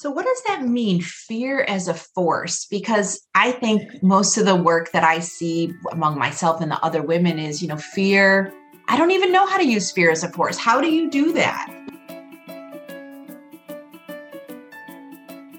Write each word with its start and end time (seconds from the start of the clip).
So, 0.00 0.12
what 0.12 0.26
does 0.26 0.40
that 0.46 0.62
mean, 0.62 1.00
fear 1.00 1.62
as 1.62 1.88
a 1.88 1.94
force? 1.94 2.66
Because 2.66 3.26
I 3.34 3.50
think 3.50 4.00
most 4.00 4.38
of 4.38 4.44
the 4.44 4.54
work 4.54 4.92
that 4.92 5.02
I 5.02 5.18
see 5.18 5.74
among 5.90 6.16
myself 6.16 6.60
and 6.60 6.70
the 6.70 6.80
other 6.84 7.02
women 7.02 7.40
is, 7.40 7.60
you 7.60 7.66
know, 7.66 7.78
fear. 7.78 8.54
I 8.86 8.96
don't 8.96 9.10
even 9.10 9.32
know 9.32 9.44
how 9.44 9.56
to 9.56 9.66
use 9.66 9.90
fear 9.90 10.12
as 10.12 10.22
a 10.22 10.28
force. 10.28 10.56
How 10.56 10.80
do 10.80 10.88
you 10.88 11.10
do 11.10 11.32
that? 11.32 11.66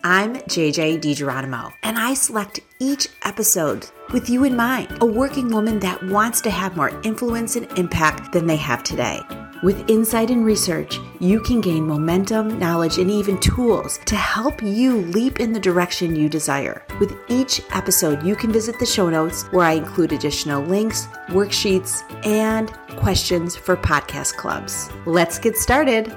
I'm 0.05 0.35
JJ 0.35 1.01
DiGeronimo, 1.01 1.73
and 1.83 1.99
I 1.99 2.13
select 2.13 2.61
each 2.79 3.09
episode 3.23 3.87
with 4.13 4.29
you 4.29 4.45
in 4.45 4.55
mind 4.55 4.99
a 5.01 5.05
working 5.05 5.49
woman 5.49 5.81
that 5.81 6.01
wants 6.03 6.39
to 6.41 6.49
have 6.49 6.77
more 6.77 6.97
influence 7.01 7.57
and 7.57 7.69
impact 7.77 8.31
than 8.31 8.47
they 8.47 8.55
have 8.55 8.83
today. 8.83 9.19
With 9.61 9.89
insight 9.89 10.29
and 10.29 10.45
research, 10.45 10.99
you 11.19 11.41
can 11.41 11.59
gain 11.59 11.85
momentum, 11.85 12.57
knowledge, 12.59 12.97
and 12.97 13.11
even 13.11 13.37
tools 13.41 13.99
to 14.05 14.15
help 14.15 14.63
you 14.63 14.99
leap 14.99 15.41
in 15.41 15.51
the 15.51 15.59
direction 15.59 16.15
you 16.15 16.29
desire. 16.29 16.85
With 16.97 17.13
each 17.27 17.61
episode, 17.71 18.23
you 18.23 18.37
can 18.37 18.53
visit 18.53 18.79
the 18.79 18.85
show 18.85 19.09
notes 19.09 19.43
where 19.51 19.65
I 19.65 19.73
include 19.73 20.13
additional 20.13 20.63
links, 20.63 21.07
worksheets, 21.27 22.03
and 22.25 22.71
questions 22.95 23.57
for 23.57 23.75
podcast 23.75 24.37
clubs. 24.37 24.89
Let's 25.05 25.37
get 25.37 25.57
started. 25.57 26.15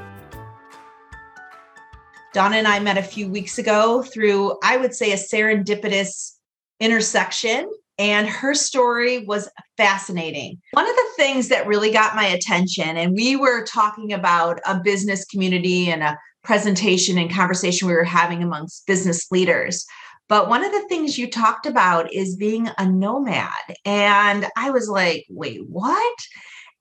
Donna 2.33 2.59
and 2.59 2.69
I 2.69 2.79
met 2.79 2.97
a 2.97 3.03
few 3.03 3.29
weeks 3.29 3.59
ago 3.59 4.05
through, 4.05 4.57
I 4.63 4.77
would 4.77 4.95
say, 4.95 5.11
a 5.11 5.17
serendipitous 5.17 6.37
intersection 6.79 7.69
and 8.03 8.27
her 8.27 8.53
story 8.53 9.25
was 9.27 9.49
fascinating. 9.77 10.61
One 10.73 10.89
of 10.91 10.97
the 10.97 11.11
things 11.17 11.47
that 11.51 11.69
really 11.69 11.93
got 11.93 12.17
my 12.17 12.27
attention, 12.27 12.97
and 12.97 13.15
we 13.15 13.37
were 13.37 13.65
talking 13.65 14.13
about 14.13 14.59
a 14.67 14.81
business 14.81 15.25
community 15.25 15.89
and 15.89 16.03
a 16.03 16.19
presentation 16.43 17.17
and 17.17 17.33
conversation 17.33 17.87
we 17.87 17.95
were 17.95 18.03
having 18.03 18.43
amongst 18.43 18.89
business 18.89 19.31
leaders. 19.31 19.87
But 20.29 20.49
one 20.49 20.65
of 20.65 20.73
the 20.73 20.85
things 20.89 21.17
you 21.17 21.31
talked 21.31 21.65
about 21.65 22.13
is 22.13 22.35
being 22.35 22.69
a 22.77 22.89
nomad. 22.89 23.77
And 23.85 24.49
I 24.57 24.71
was 24.71 24.89
like, 24.89 25.25
wait, 25.31 25.61
what? 25.69 26.19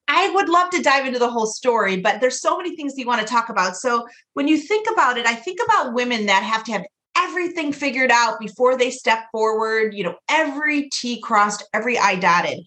I 0.08 0.32
would 0.34 0.50
love 0.50 0.72
to 0.72 0.82
dive 0.82 1.06
into 1.06 1.20
the 1.20 1.30
whole 1.30 1.46
story, 1.46 1.98
but 1.98 2.20
there's 2.20 2.42
so 2.42 2.58
many 2.58 2.76
things 2.76 2.98
you 2.98 3.06
want 3.06 3.22
to 3.22 3.32
talk 3.32 3.50
about. 3.50 3.76
So 3.78 4.08
when 4.34 4.48
you 4.48 4.58
think 4.58 4.88
about 4.92 5.20
it, 5.20 5.28
I 5.28 5.36
think 5.36 5.60
about 5.64 5.94
women 5.94 6.26
that 6.26 6.42
have 6.42 6.64
to 6.64 6.72
have 6.72 6.86
everything 7.18 7.74
figured 7.74 8.12
out 8.12 8.40
before 8.40 8.78
they 8.78 8.92
step 8.92 9.26
forward, 9.32 9.94
you 9.94 10.04
know, 10.04 10.16
every 10.30 10.90
T 10.90 11.22
crossed, 11.22 11.64
every 11.74 11.98
I 11.98 12.16
dotted. 12.16 12.66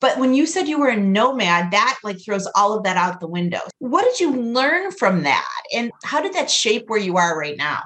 But 0.00 0.18
when 0.18 0.34
you 0.34 0.46
said 0.46 0.68
you 0.68 0.78
were 0.78 0.88
a 0.88 0.96
nomad, 0.96 1.70
that 1.70 1.98
like 2.04 2.22
throws 2.22 2.46
all 2.54 2.76
of 2.76 2.84
that 2.84 2.96
out 2.96 3.20
the 3.20 3.26
window. 3.26 3.60
What 3.78 4.04
did 4.04 4.20
you 4.20 4.36
learn 4.36 4.92
from 4.92 5.22
that? 5.22 5.48
And 5.74 5.90
how 6.04 6.20
did 6.20 6.34
that 6.34 6.50
shape 6.50 6.84
where 6.88 6.98
you 6.98 7.16
are 7.16 7.38
right 7.38 7.56
now? 7.56 7.82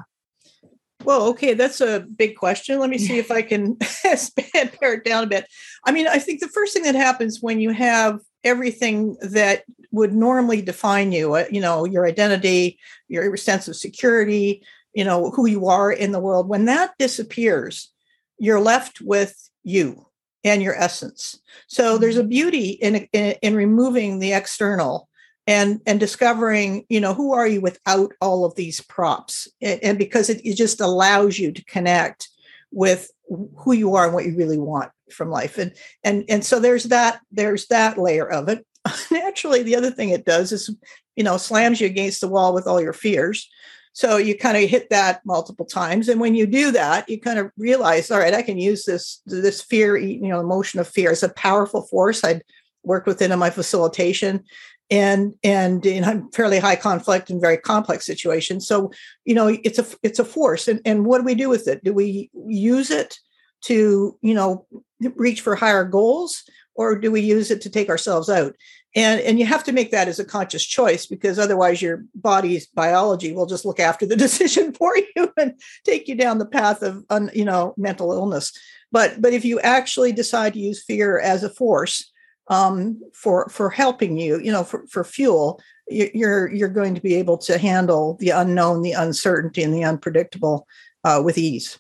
Well, 1.04 1.28
okay, 1.28 1.54
that's 1.54 1.80
a 1.80 2.00
big 2.00 2.36
question. 2.36 2.78
Let 2.78 2.90
me 2.90 2.98
see 2.98 3.18
if 3.18 3.30
I 3.30 3.42
can 3.42 3.76
pare 4.02 4.94
it 4.94 5.04
down 5.04 5.24
a 5.24 5.26
bit. 5.26 5.46
I 5.84 5.92
mean, 5.92 6.06
I 6.06 6.18
think 6.18 6.40
the 6.40 6.48
first 6.48 6.74
thing 6.74 6.82
that 6.82 6.94
happens 6.94 7.40
when 7.40 7.58
you 7.58 7.70
have 7.70 8.20
everything 8.44 9.16
that 9.22 9.64
would 9.92 10.12
normally 10.12 10.62
define 10.62 11.12
you, 11.12 11.34
uh, 11.34 11.44
you 11.50 11.60
know, 11.60 11.84
your 11.84 12.06
identity, 12.06 12.78
your 13.08 13.36
sense 13.36 13.66
of 13.66 13.76
security, 13.76 14.62
you 14.94 15.04
know 15.04 15.30
who 15.30 15.46
you 15.46 15.66
are 15.66 15.92
in 15.92 16.12
the 16.12 16.20
world 16.20 16.48
when 16.48 16.64
that 16.66 16.92
disappears 16.98 17.92
you're 18.40 18.60
left 18.60 19.00
with 19.00 19.50
you 19.62 20.06
and 20.42 20.62
your 20.62 20.74
essence. 20.74 21.38
So 21.68 21.98
there's 21.98 22.16
a 22.16 22.20
mm-hmm. 22.20 22.30
beauty 22.30 22.70
in, 22.70 23.08
in, 23.12 23.36
in 23.42 23.54
removing 23.54 24.18
the 24.18 24.32
external 24.32 25.08
and 25.46 25.80
and 25.86 25.98
discovering 25.98 26.84
you 26.88 27.00
know 27.00 27.14
who 27.14 27.32
are 27.32 27.46
you 27.46 27.60
without 27.60 28.12
all 28.20 28.44
of 28.44 28.54
these 28.54 28.80
props? 28.80 29.48
And, 29.60 29.80
and 29.82 29.98
because 29.98 30.30
it, 30.30 30.44
it 30.44 30.54
just 30.54 30.80
allows 30.80 31.38
you 31.38 31.52
to 31.52 31.64
connect 31.64 32.28
with 32.72 33.10
who 33.56 33.72
you 33.72 33.94
are 33.94 34.04
and 34.06 34.14
what 34.14 34.26
you 34.26 34.36
really 34.36 34.58
want 34.58 34.90
from 35.12 35.30
life. 35.30 35.58
And 35.58 35.72
and 36.04 36.24
and 36.28 36.44
so 36.44 36.60
there's 36.60 36.84
that 36.84 37.20
there's 37.30 37.66
that 37.66 37.98
layer 37.98 38.30
of 38.30 38.48
it. 38.48 38.66
Naturally 39.10 39.62
the 39.62 39.76
other 39.76 39.90
thing 39.90 40.10
it 40.10 40.24
does 40.24 40.52
is 40.52 40.74
you 41.16 41.24
know 41.24 41.36
slams 41.36 41.80
you 41.80 41.86
against 41.86 42.20
the 42.20 42.28
wall 42.28 42.54
with 42.54 42.66
all 42.66 42.80
your 42.80 42.92
fears 42.92 43.48
so 43.92 44.16
you 44.16 44.36
kind 44.36 44.56
of 44.56 44.70
hit 44.70 44.90
that 44.90 45.20
multiple 45.24 45.66
times. 45.66 46.08
And 46.08 46.20
when 46.20 46.34
you 46.34 46.46
do 46.46 46.70
that, 46.72 47.08
you 47.08 47.20
kind 47.20 47.38
of 47.38 47.50
realize, 47.56 48.10
all 48.10 48.18
right, 48.18 48.34
I 48.34 48.42
can 48.42 48.58
use 48.58 48.84
this, 48.84 49.20
this 49.26 49.62
fear, 49.62 49.96
you 49.96 50.28
know, 50.28 50.40
emotion 50.40 50.80
of 50.80 50.88
fear 50.88 51.10
as 51.10 51.22
a 51.22 51.28
powerful 51.30 51.82
force. 51.82 52.22
I'd 52.22 52.42
worked 52.84 53.06
with 53.06 53.20
it 53.20 53.30
in 53.30 53.38
my 53.38 53.50
facilitation 53.50 54.44
and 54.90 55.34
and 55.44 55.86
in 55.86 56.30
fairly 56.32 56.58
high 56.58 56.76
conflict 56.76 57.30
and 57.30 57.40
very 57.40 57.56
complex 57.56 58.04
situations. 58.04 58.66
So, 58.66 58.90
you 59.24 59.34
know, 59.34 59.56
it's 59.62 59.78
a 59.78 59.86
it's 60.02 60.18
a 60.18 60.24
force. 60.24 60.66
And, 60.66 60.80
and 60.84 61.04
what 61.04 61.18
do 61.18 61.24
we 61.24 61.34
do 61.34 61.48
with 61.48 61.68
it? 61.68 61.84
Do 61.84 61.92
we 61.92 62.30
use 62.34 62.90
it 62.90 63.18
to, 63.62 64.18
you 64.22 64.34
know, 64.34 64.66
reach 65.14 65.42
for 65.42 65.54
higher 65.54 65.84
goals? 65.84 66.42
Or 66.74 66.98
do 66.98 67.10
we 67.10 67.20
use 67.20 67.50
it 67.50 67.60
to 67.62 67.70
take 67.70 67.90
ourselves 67.90 68.30
out? 68.30 68.54
And 68.96 69.20
and 69.20 69.38
you 69.38 69.46
have 69.46 69.64
to 69.64 69.72
make 69.72 69.90
that 69.90 70.08
as 70.08 70.18
a 70.18 70.24
conscious 70.24 70.64
choice 70.64 71.06
because 71.06 71.38
otherwise 71.38 71.80
your 71.80 72.04
body's 72.14 72.66
biology 72.66 73.32
will 73.32 73.46
just 73.46 73.64
look 73.64 73.78
after 73.78 74.04
the 74.04 74.16
decision 74.26 74.72
for 74.72 74.96
you 74.96 75.32
and 75.38 75.54
take 75.84 76.08
you 76.08 76.14
down 76.14 76.38
the 76.38 76.46
path 76.46 76.82
of 76.82 77.04
un, 77.10 77.30
you 77.34 77.44
know 77.44 77.74
mental 77.76 78.12
illness. 78.12 78.52
But 78.92 79.20
but 79.20 79.32
if 79.32 79.44
you 79.44 79.60
actually 79.60 80.12
decide 80.12 80.54
to 80.54 80.60
use 80.60 80.82
fear 80.82 81.20
as 81.20 81.44
a 81.44 81.50
force 81.50 82.10
um, 82.48 83.00
for 83.14 83.48
for 83.48 83.70
helping 83.70 84.18
you 84.18 84.40
you 84.40 84.52
know 84.52 84.64
for, 84.64 84.84
for 84.88 85.04
fuel 85.04 85.60
you're 85.88 86.48
you're 86.48 86.68
going 86.68 86.94
to 86.94 87.00
be 87.00 87.14
able 87.14 87.36
to 87.36 87.58
handle 87.58 88.16
the 88.20 88.30
unknown 88.30 88.82
the 88.82 88.92
uncertainty 88.92 89.62
and 89.62 89.74
the 89.74 89.84
unpredictable 89.84 90.66
uh, 91.04 91.20
with 91.24 91.38
ease 91.38 91.78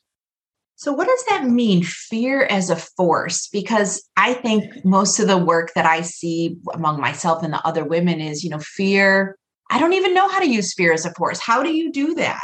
so, 0.80 0.94
what 0.94 1.08
does 1.08 1.24
that 1.28 1.44
mean, 1.44 1.82
fear 1.82 2.44
as 2.44 2.70
a 2.70 2.76
force? 2.76 3.48
Because 3.48 4.02
I 4.16 4.32
think 4.32 4.82
most 4.82 5.20
of 5.20 5.26
the 5.26 5.36
work 5.36 5.72
that 5.74 5.84
I 5.84 6.00
see 6.00 6.56
among 6.72 6.98
myself 6.98 7.42
and 7.42 7.52
the 7.52 7.62
other 7.66 7.84
women 7.84 8.18
is, 8.18 8.42
you 8.42 8.48
know, 8.48 8.60
fear. 8.60 9.36
I 9.70 9.78
don't 9.78 9.92
even 9.92 10.14
know 10.14 10.26
how 10.26 10.38
to 10.38 10.48
use 10.48 10.72
fear 10.72 10.94
as 10.94 11.04
a 11.04 11.12
force. 11.12 11.38
How 11.38 11.62
do 11.62 11.70
you 11.70 11.92
do 11.92 12.14
that? 12.14 12.40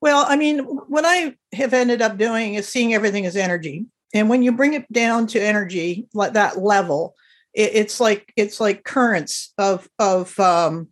Well, 0.00 0.24
I 0.26 0.36
mean, 0.36 0.60
what 0.60 1.04
I 1.06 1.34
have 1.52 1.74
ended 1.74 2.00
up 2.00 2.16
doing 2.16 2.54
is 2.54 2.66
seeing 2.66 2.94
everything 2.94 3.26
as 3.26 3.36
energy. 3.36 3.84
And 4.14 4.30
when 4.30 4.42
you 4.42 4.50
bring 4.50 4.72
it 4.72 4.90
down 4.90 5.26
to 5.26 5.38
energy, 5.38 6.08
like 6.14 6.32
that 6.32 6.62
level, 6.62 7.14
it, 7.52 7.72
it's 7.74 8.00
like 8.00 8.32
it's 8.36 8.58
like 8.58 8.84
currents 8.84 9.52
of 9.58 9.86
of 9.98 10.40
um, 10.40 10.88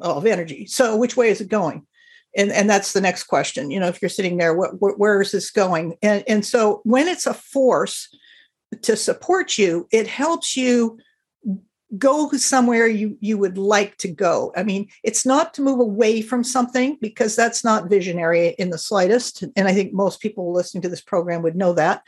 of 0.00 0.26
energy. 0.26 0.66
So, 0.66 0.96
which 0.96 1.16
way 1.16 1.28
is 1.28 1.40
it 1.40 1.48
going? 1.48 1.86
And 2.36 2.52
and 2.52 2.68
that's 2.70 2.92
the 2.92 3.00
next 3.00 3.24
question 3.24 3.70
you 3.70 3.80
know 3.80 3.88
if 3.88 4.00
you're 4.00 4.08
sitting 4.08 4.36
there 4.36 4.54
what, 4.54 4.80
what, 4.80 4.98
where 4.98 5.20
is 5.20 5.32
this 5.32 5.50
going? 5.50 5.96
And 6.02 6.22
and 6.28 6.44
so 6.44 6.80
when 6.84 7.08
it's 7.08 7.26
a 7.26 7.34
force 7.34 8.08
to 8.82 8.96
support 8.96 9.58
you 9.58 9.88
it 9.90 10.06
helps 10.06 10.56
you 10.56 10.98
go 11.98 12.30
somewhere 12.32 12.86
you 12.86 13.16
you 13.20 13.38
would 13.38 13.58
like 13.58 13.96
to 13.98 14.08
go. 14.08 14.52
I 14.56 14.62
mean 14.62 14.88
it's 15.02 15.24
not 15.24 15.54
to 15.54 15.62
move 15.62 15.80
away 15.80 16.20
from 16.20 16.44
something 16.44 16.98
because 17.00 17.34
that's 17.34 17.64
not 17.64 17.88
visionary 17.88 18.48
in 18.58 18.70
the 18.70 18.78
slightest 18.78 19.42
and 19.56 19.68
i 19.68 19.72
think 19.72 19.92
most 19.92 20.20
people 20.20 20.52
listening 20.52 20.82
to 20.82 20.88
this 20.88 21.02
program 21.02 21.42
would 21.42 21.56
know 21.56 21.72
that. 21.72 22.02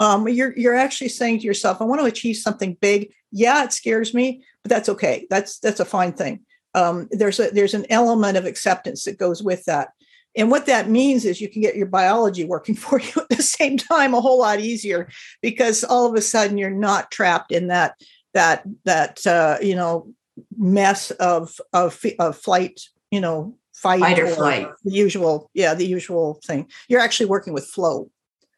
Um, 0.00 0.26
you're 0.28 0.56
you're 0.56 0.74
actually 0.74 1.10
saying 1.10 1.38
to 1.38 1.44
yourself 1.44 1.80
i 1.80 1.84
want 1.84 2.00
to 2.00 2.06
achieve 2.06 2.36
something 2.36 2.76
big. 2.80 3.12
Yeah 3.30 3.64
it 3.64 3.72
scares 3.72 4.14
me 4.14 4.44
but 4.62 4.70
that's 4.70 4.88
okay. 4.88 5.26
That's 5.28 5.58
that's 5.58 5.80
a 5.80 5.84
fine 5.84 6.14
thing 6.14 6.40
um, 6.74 7.08
there's 7.10 7.40
a 7.40 7.50
there's 7.50 7.74
an 7.74 7.86
element 7.90 8.36
of 8.36 8.46
acceptance 8.46 9.04
that 9.04 9.18
goes 9.18 9.42
with 9.42 9.64
that. 9.64 9.90
And 10.36 10.50
what 10.50 10.66
that 10.66 10.88
means 10.88 11.24
is 11.24 11.40
you 11.40 11.48
can 11.48 11.62
get 11.62 11.76
your 11.76 11.86
biology 11.86 12.44
working 12.44 12.74
for 12.74 13.00
you 13.00 13.12
at 13.16 13.28
the 13.28 13.42
same 13.42 13.76
time 13.76 14.14
a 14.14 14.20
whole 14.20 14.38
lot 14.38 14.60
easier 14.60 15.08
because 15.42 15.84
all 15.84 16.06
of 16.06 16.14
a 16.14 16.22
sudden 16.22 16.58
you're 16.58 16.70
not 16.70 17.10
trapped 17.10 17.52
in 17.52 17.68
that 17.68 17.94
that 18.34 18.64
that 18.84 19.26
uh, 19.26 19.58
you 19.62 19.76
know 19.76 20.12
mess 20.56 21.10
of 21.12 21.60
of 21.72 22.00
of 22.18 22.36
flight 22.36 22.80
you 23.10 23.20
know 23.20 23.56
fight, 23.72 24.00
fight 24.00 24.18
or, 24.18 24.26
or 24.26 24.34
flight. 24.34 24.68
the 24.84 24.92
usual 24.92 25.50
yeah 25.54 25.74
the 25.74 25.86
usual 25.86 26.40
thing. 26.44 26.68
You're 26.88 27.00
actually 27.00 27.26
working 27.26 27.52
with 27.52 27.66
flow. 27.66 28.10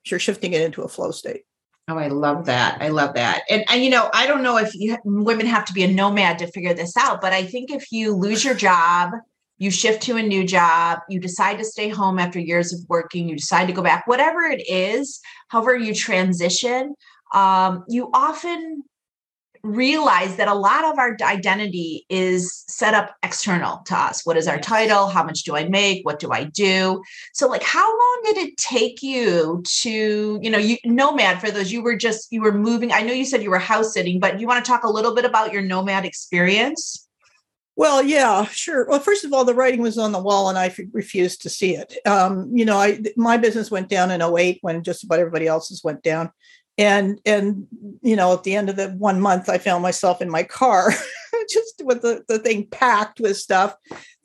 You're 0.06 0.20
shifting 0.20 0.52
it 0.52 0.62
into 0.62 0.82
a 0.82 0.88
flow 0.88 1.10
state 1.10 1.42
Oh, 1.88 1.98
I 1.98 2.08
love 2.08 2.46
that. 2.46 2.82
I 2.82 2.88
love 2.88 3.14
that. 3.14 3.42
And, 3.48 3.64
and 3.70 3.84
you 3.84 3.90
know, 3.90 4.10
I 4.12 4.26
don't 4.26 4.42
know 4.42 4.56
if 4.56 4.74
you, 4.74 4.96
women 5.04 5.46
have 5.46 5.64
to 5.66 5.72
be 5.72 5.84
a 5.84 5.88
nomad 5.88 6.38
to 6.40 6.48
figure 6.48 6.74
this 6.74 6.96
out, 6.96 7.20
but 7.20 7.32
I 7.32 7.44
think 7.44 7.70
if 7.70 7.92
you 7.92 8.12
lose 8.12 8.44
your 8.44 8.54
job, 8.54 9.12
you 9.58 9.70
shift 9.70 10.02
to 10.02 10.16
a 10.16 10.22
new 10.22 10.44
job, 10.44 10.98
you 11.08 11.20
decide 11.20 11.58
to 11.58 11.64
stay 11.64 11.88
home 11.88 12.18
after 12.18 12.40
years 12.40 12.72
of 12.72 12.80
working, 12.88 13.28
you 13.28 13.36
decide 13.36 13.66
to 13.66 13.72
go 13.72 13.82
back, 13.82 14.06
whatever 14.06 14.42
it 14.42 14.68
is, 14.68 15.20
however 15.48 15.76
you 15.76 15.94
transition, 15.94 16.94
um, 17.32 17.84
you 17.88 18.10
often 18.12 18.82
realize 19.62 20.36
that 20.36 20.48
a 20.48 20.54
lot 20.54 20.84
of 20.84 20.98
our 20.98 21.16
identity 21.22 22.06
is 22.08 22.64
set 22.68 22.94
up 22.94 23.14
external 23.22 23.78
to 23.86 23.96
us. 23.96 24.24
What 24.24 24.36
is 24.36 24.48
our 24.48 24.58
title? 24.58 25.08
How 25.08 25.24
much 25.24 25.44
do 25.44 25.56
I 25.56 25.68
make? 25.68 26.04
What 26.04 26.18
do 26.18 26.32
I 26.32 26.44
do? 26.44 27.02
So 27.32 27.48
like 27.48 27.62
how 27.62 27.86
long 27.86 28.20
did 28.24 28.36
it 28.38 28.56
take 28.56 29.02
you 29.02 29.62
to, 29.80 30.38
you 30.42 30.50
know, 30.50 30.58
you 30.58 30.76
nomad 30.84 31.40
for 31.40 31.50
those 31.50 31.72
you 31.72 31.82
were 31.82 31.96
just 31.96 32.32
you 32.32 32.42
were 32.42 32.52
moving. 32.52 32.92
I 32.92 33.02
know 33.02 33.12
you 33.12 33.24
said 33.24 33.42
you 33.42 33.50
were 33.50 33.58
house 33.58 33.92
sitting, 33.92 34.20
but 34.20 34.40
you 34.40 34.46
want 34.46 34.64
to 34.64 34.68
talk 34.70 34.84
a 34.84 34.90
little 34.90 35.14
bit 35.14 35.24
about 35.24 35.52
your 35.52 35.62
nomad 35.62 36.04
experience? 36.04 37.06
Well, 37.76 38.02
yeah, 38.02 38.46
sure. 38.46 38.86
Well, 38.88 39.00
first 39.00 39.24
of 39.24 39.34
all, 39.34 39.44
the 39.44 39.54
writing 39.54 39.82
was 39.82 39.98
on 39.98 40.12
the 40.12 40.18
wall, 40.18 40.48
and 40.48 40.56
I 40.56 40.66
f- 40.68 40.80
refused 40.92 41.42
to 41.42 41.50
see 41.50 41.76
it. 41.76 41.94
Um, 42.06 42.50
you 42.50 42.64
know, 42.64 42.78
I 42.78 43.02
my 43.16 43.36
business 43.36 43.70
went 43.70 43.90
down 43.90 44.10
in 44.10 44.22
08 44.22 44.58
when 44.62 44.82
just 44.82 45.04
about 45.04 45.18
everybody 45.18 45.46
else's 45.46 45.84
went 45.84 46.02
down, 46.02 46.30
and 46.78 47.20
and 47.24 47.66
you 48.02 48.16
know, 48.16 48.32
at 48.32 48.44
the 48.44 48.54
end 48.54 48.68
of 48.68 48.76
the 48.76 48.88
one 48.90 49.20
month, 49.20 49.48
I 49.48 49.58
found 49.58 49.82
myself 49.82 50.20
in 50.20 50.30
my 50.30 50.42
car, 50.42 50.92
just 51.50 51.82
with 51.84 52.02
the 52.02 52.24
the 52.28 52.38
thing 52.38 52.66
packed 52.66 53.20
with 53.20 53.36
stuff, 53.36 53.74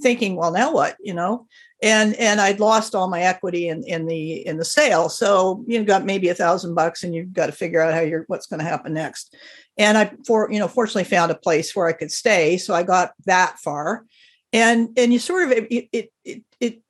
thinking, 0.02 0.36
well, 0.36 0.52
now 0.52 0.74
what? 0.74 0.98
You 1.00 1.14
know, 1.14 1.48
and 1.82 2.14
and 2.16 2.42
I'd 2.42 2.60
lost 2.60 2.96
all 2.96 3.10
my 3.10 3.22
equity 3.22 3.70
in 3.70 3.84
in 3.84 4.06
the 4.06 4.46
in 4.46 4.58
the 4.58 4.66
sale. 4.66 5.10
So 5.10 5.64
you 5.68 5.80
know, 5.80 5.86
got 5.86 6.06
maybe 6.06 6.30
a 6.30 6.36
thousand 6.36 6.76
bucks, 6.76 7.04
and 7.04 7.16
you've 7.16 7.34
got 7.34 7.48
to 7.48 7.54
figure 7.54 7.82
out 7.82 7.94
how 7.94 8.02
you're 8.02 8.26
what's 8.28 8.48
going 8.48 8.60
to 8.60 8.66
happen 8.66 8.94
next 8.94 9.36
and 9.78 9.98
i 9.98 10.12
for 10.26 10.52
you 10.52 10.60
know 10.60 10.68
fortunately 10.68 11.04
found 11.04 11.32
a 11.32 11.36
place 11.36 11.76
where 11.76 11.88
i 11.88 11.94
could 11.94 12.12
stay 12.12 12.58
so 12.58 12.74
i 12.74 12.84
got 12.84 13.14
that 13.26 13.58
far 13.60 14.06
and 14.54 14.90
and 14.98 15.14
you 15.14 15.20
sort 15.20 15.44
of 15.44 15.52
it 15.52 15.68
it 15.72 16.12
it, 16.24 16.44
it 16.60 16.82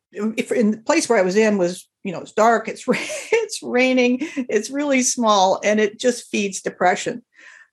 in 0.51 0.71
the 0.71 0.77
place 0.77 1.07
where 1.07 1.19
i 1.19 1.23
was 1.23 1.35
in 1.35 1.57
was 1.57 1.87
you 2.03 2.11
know 2.11 2.21
it's 2.21 2.31
dark 2.31 2.67
it's 2.67 2.85
it's 2.87 3.61
raining 3.61 4.17
it's 4.37 4.69
really 4.69 5.01
small 5.01 5.59
and 5.63 5.79
it 5.79 5.99
just 5.99 6.29
feeds 6.29 6.61
depression. 6.61 7.23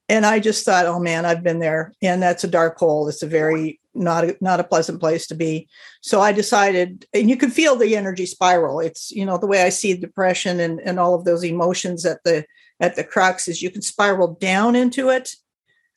And 0.07 0.25
i 0.25 0.39
just 0.39 0.65
thought 0.65 0.85
oh 0.85 0.99
man 0.99 1.25
i've 1.25 1.43
been 1.43 1.59
there. 1.59 1.93
And 2.01 2.21
that's 2.21 2.43
a 2.43 2.47
dark 2.47 2.77
hole. 2.77 3.07
It's 3.07 3.23
a 3.23 3.27
very 3.27 3.79
not 3.95 4.23
a, 4.23 4.37
not 4.39 4.59
a 4.59 4.63
pleasant 4.63 4.99
place 4.99 5.27
to 5.27 5.35
be. 5.35 5.67
So 6.01 6.21
i 6.21 6.31
decided 6.31 7.05
and 7.13 7.29
you 7.29 7.37
can 7.37 7.51
feel 7.51 7.75
the 7.75 7.95
energy 7.95 8.25
spiral. 8.25 8.79
It's 8.79 9.11
you 9.11 9.25
know 9.25 9.37
the 9.37 9.47
way 9.47 9.63
i 9.63 9.69
see 9.69 9.93
depression 9.95 10.59
and 10.59 10.79
and 10.79 10.99
all 10.99 11.15
of 11.15 11.25
those 11.25 11.43
emotions 11.43 12.05
at 12.05 12.23
the 12.23 12.45
at 12.79 12.95
the 12.95 13.03
crux 13.03 13.47
is 13.47 13.61
you 13.61 13.69
can 13.69 13.81
spiral 13.81 14.35
down 14.35 14.75
into 14.75 15.09
it 15.09 15.35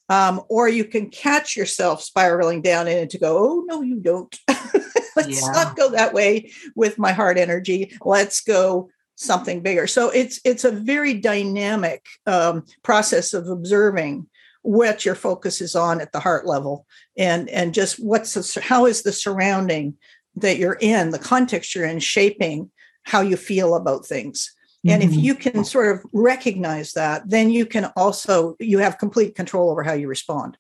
um, 0.09 0.43
or 0.49 0.69
you 0.69 0.85
can 0.85 1.09
catch 1.09 1.57
yourself 1.57 2.03
spiraling 2.03 2.61
down 2.61 2.89
in 2.89 2.99
it 2.99 3.11
to 3.11 3.19
go 3.19 3.39
oh 3.39 3.65
no 3.67 3.83
you 3.83 3.97
don't 3.97 4.39
let's 5.17 5.43
yeah. 5.43 5.53
not 5.53 5.77
go 5.77 5.91
that 5.91 6.13
way 6.13 6.51
with 6.75 6.99
my 6.99 7.13
heart 7.13 7.39
energy 7.39 7.97
let's 8.05 8.41
go 8.41 8.89
something 9.17 9.61
bigger 9.61 9.87
so 9.87 10.11
it's 10.11 10.41
it's 10.45 10.65
a 10.65 10.71
very 10.71 11.15
dynamic 11.15 12.05
um, 12.27 12.65
process 12.83 13.35
of 13.35 13.49
observing 13.49 14.27
what 14.63 15.05
your 15.05 15.15
focus 15.15 15.61
is 15.61 15.75
on 15.75 16.01
at 16.01 16.13
the 16.13 16.21
heart 16.21 16.47
level 16.47 16.87
and 17.17 17.49
and 17.51 17.75
just 17.75 17.97
what's 17.97 18.35
the, 18.35 18.61
how 18.61 18.87
is 18.87 19.03
the 19.03 19.13
surrounding 19.13 19.95
that 20.37 20.57
you're 20.57 20.79
in 20.81 21.11
the 21.11 21.19
context 21.19 21.75
you're 21.75 21.85
in 21.85 21.99
shaping 21.99 22.71
how 23.05 23.21
you 23.21 23.37
feel 23.37 23.75
about 23.75 24.07
things 24.07 24.55
and 24.85 25.03
mm-hmm. 25.03 25.13
if 25.13 25.25
you 25.25 25.35
can 25.35 25.65
sort 25.65 25.95
of 25.95 26.05
recognize 26.13 26.93
that, 26.93 27.29
then 27.29 27.51
you 27.51 27.67
can 27.67 27.93
also 27.97 28.57
you 28.59 28.79
have 28.79 28.99
complete 28.99 29.37
control 29.37 29.71
over 29.71 29.83
how 29.83 29.93
you 29.93 30.09
respond. 30.09 30.57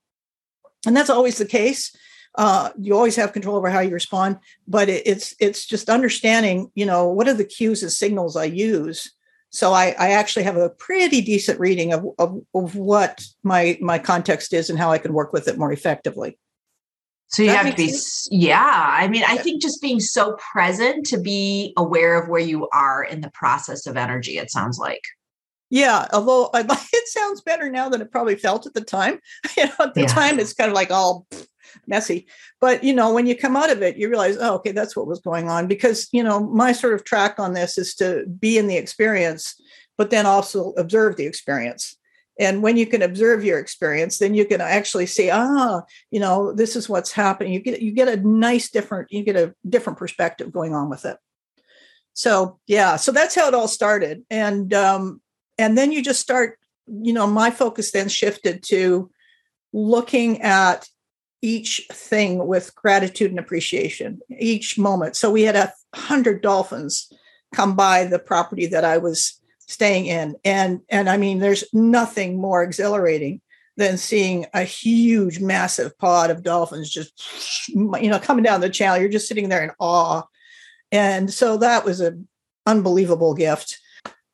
And 0.86 0.96
that's 0.96 1.10
always 1.10 1.38
the 1.38 1.44
case. 1.44 1.94
Uh, 2.34 2.70
you 2.78 2.94
always 2.94 3.16
have 3.16 3.32
control 3.32 3.56
over 3.56 3.68
how 3.68 3.80
you 3.80 3.92
respond, 3.92 4.38
but 4.66 4.88
it, 4.88 5.06
it's 5.06 5.34
it's 5.38 5.66
just 5.66 5.90
understanding, 5.90 6.70
you 6.74 6.86
know, 6.86 7.06
what 7.06 7.28
are 7.28 7.34
the 7.34 7.44
cues 7.44 7.82
and 7.82 7.92
signals 7.92 8.36
I 8.36 8.44
use. 8.44 9.12
So 9.50 9.74
I, 9.74 9.94
I 9.98 10.12
actually 10.12 10.44
have 10.44 10.56
a 10.56 10.70
pretty 10.70 11.20
decent 11.20 11.60
reading 11.60 11.92
of, 11.92 12.06
of, 12.18 12.40
of 12.54 12.74
what 12.74 13.22
my 13.42 13.78
my 13.82 13.98
context 13.98 14.54
is 14.54 14.70
and 14.70 14.78
how 14.78 14.90
I 14.90 14.98
can 14.98 15.12
work 15.12 15.32
with 15.32 15.46
it 15.46 15.58
more 15.58 15.72
effectively. 15.72 16.38
So 17.28 17.42
you 17.42 17.48
that 17.48 17.64
have 17.64 17.74
to 17.74 17.76
be, 17.76 17.88
sense? 17.88 18.28
yeah. 18.30 18.86
I 18.88 19.08
mean, 19.08 19.24
I 19.26 19.38
think 19.38 19.62
just 19.62 19.80
being 19.80 20.00
so 20.00 20.36
present 20.52 21.06
to 21.06 21.18
be 21.18 21.72
aware 21.78 22.22
of 22.22 22.28
where 22.28 22.40
you 22.40 22.68
are 22.74 23.02
in 23.04 23.22
the 23.22 23.30
process 23.30 23.86
of 23.86 23.96
energy, 23.96 24.38
it 24.38 24.50
sounds 24.50 24.78
like. 24.78 25.02
Yeah, 25.70 26.06
although 26.12 26.50
it 26.54 27.08
sounds 27.08 27.40
better 27.40 27.70
now 27.70 27.88
than 27.88 28.02
it 28.02 28.10
probably 28.10 28.36
felt 28.36 28.66
at 28.66 28.74
the 28.74 28.82
time. 28.82 29.18
you 29.56 29.64
know, 29.64 29.72
at 29.80 29.94
the 29.94 30.02
yeah. 30.02 30.06
time 30.08 30.38
it's 30.38 30.52
kind 30.52 30.70
of 30.70 30.74
like 30.74 30.90
all 30.90 31.26
messy. 31.86 32.26
But 32.60 32.84
you 32.84 32.94
know, 32.94 33.12
when 33.12 33.26
you 33.26 33.36
come 33.36 33.56
out 33.56 33.70
of 33.70 33.82
it, 33.82 33.96
you 33.96 34.08
realize, 34.08 34.36
oh, 34.38 34.54
okay, 34.56 34.72
that's 34.72 34.96
what 34.96 35.06
was 35.06 35.20
going 35.20 35.48
on. 35.48 35.66
Because 35.66 36.08
you 36.12 36.22
know, 36.22 36.40
my 36.40 36.72
sort 36.72 36.94
of 36.94 37.04
track 37.04 37.38
on 37.38 37.54
this 37.54 37.78
is 37.78 37.94
to 37.96 38.24
be 38.26 38.58
in 38.58 38.66
the 38.66 38.76
experience, 38.76 39.60
but 39.98 40.10
then 40.10 40.26
also 40.26 40.72
observe 40.76 41.16
the 41.16 41.26
experience 41.26 41.96
and 42.38 42.62
when 42.62 42.76
you 42.76 42.86
can 42.86 43.02
observe 43.02 43.44
your 43.44 43.58
experience 43.58 44.18
then 44.18 44.34
you 44.34 44.44
can 44.44 44.60
actually 44.60 45.06
see 45.06 45.30
ah 45.30 45.82
you 46.10 46.18
know 46.20 46.52
this 46.52 46.76
is 46.76 46.88
what's 46.88 47.12
happening 47.12 47.52
you 47.52 47.60
get 47.60 47.82
you 47.82 47.92
get 47.92 48.08
a 48.08 48.16
nice 48.16 48.70
different 48.70 49.10
you 49.12 49.22
get 49.22 49.36
a 49.36 49.54
different 49.68 49.98
perspective 49.98 50.52
going 50.52 50.74
on 50.74 50.88
with 50.88 51.04
it 51.04 51.16
so 52.14 52.58
yeah 52.66 52.96
so 52.96 53.12
that's 53.12 53.34
how 53.34 53.48
it 53.48 53.54
all 53.54 53.68
started 53.68 54.22
and 54.30 54.72
um 54.72 55.20
and 55.58 55.76
then 55.76 55.92
you 55.92 56.02
just 56.02 56.20
start 56.20 56.58
you 56.86 57.12
know 57.12 57.26
my 57.26 57.50
focus 57.50 57.92
then 57.92 58.08
shifted 58.08 58.62
to 58.62 59.10
looking 59.72 60.40
at 60.42 60.86
each 61.42 61.86
thing 61.92 62.46
with 62.46 62.74
gratitude 62.74 63.30
and 63.30 63.38
appreciation 63.38 64.20
each 64.38 64.78
moment 64.78 65.16
so 65.16 65.30
we 65.30 65.42
had 65.42 65.56
a 65.56 65.72
hundred 65.94 66.40
dolphins 66.40 67.12
come 67.54 67.76
by 67.76 68.04
the 68.04 68.18
property 68.18 68.66
that 68.66 68.84
i 68.84 68.96
was 68.96 69.42
staying 69.72 70.06
in. 70.06 70.36
And 70.44 70.80
and 70.88 71.08
I 71.08 71.16
mean, 71.16 71.38
there's 71.38 71.64
nothing 71.72 72.40
more 72.40 72.62
exhilarating 72.62 73.40
than 73.76 73.96
seeing 73.96 74.46
a 74.52 74.62
huge, 74.62 75.40
massive 75.40 75.96
pod 75.98 76.30
of 76.30 76.42
dolphins 76.42 76.90
just 76.90 77.68
you 77.68 78.10
know 78.10 78.18
coming 78.18 78.44
down 78.44 78.60
the 78.60 78.70
channel. 78.70 78.98
You're 78.98 79.08
just 79.08 79.28
sitting 79.28 79.48
there 79.48 79.64
in 79.64 79.72
awe. 79.78 80.22
And 80.92 81.32
so 81.32 81.56
that 81.56 81.84
was 81.84 82.00
an 82.00 82.28
unbelievable 82.66 83.34
gift. 83.34 83.78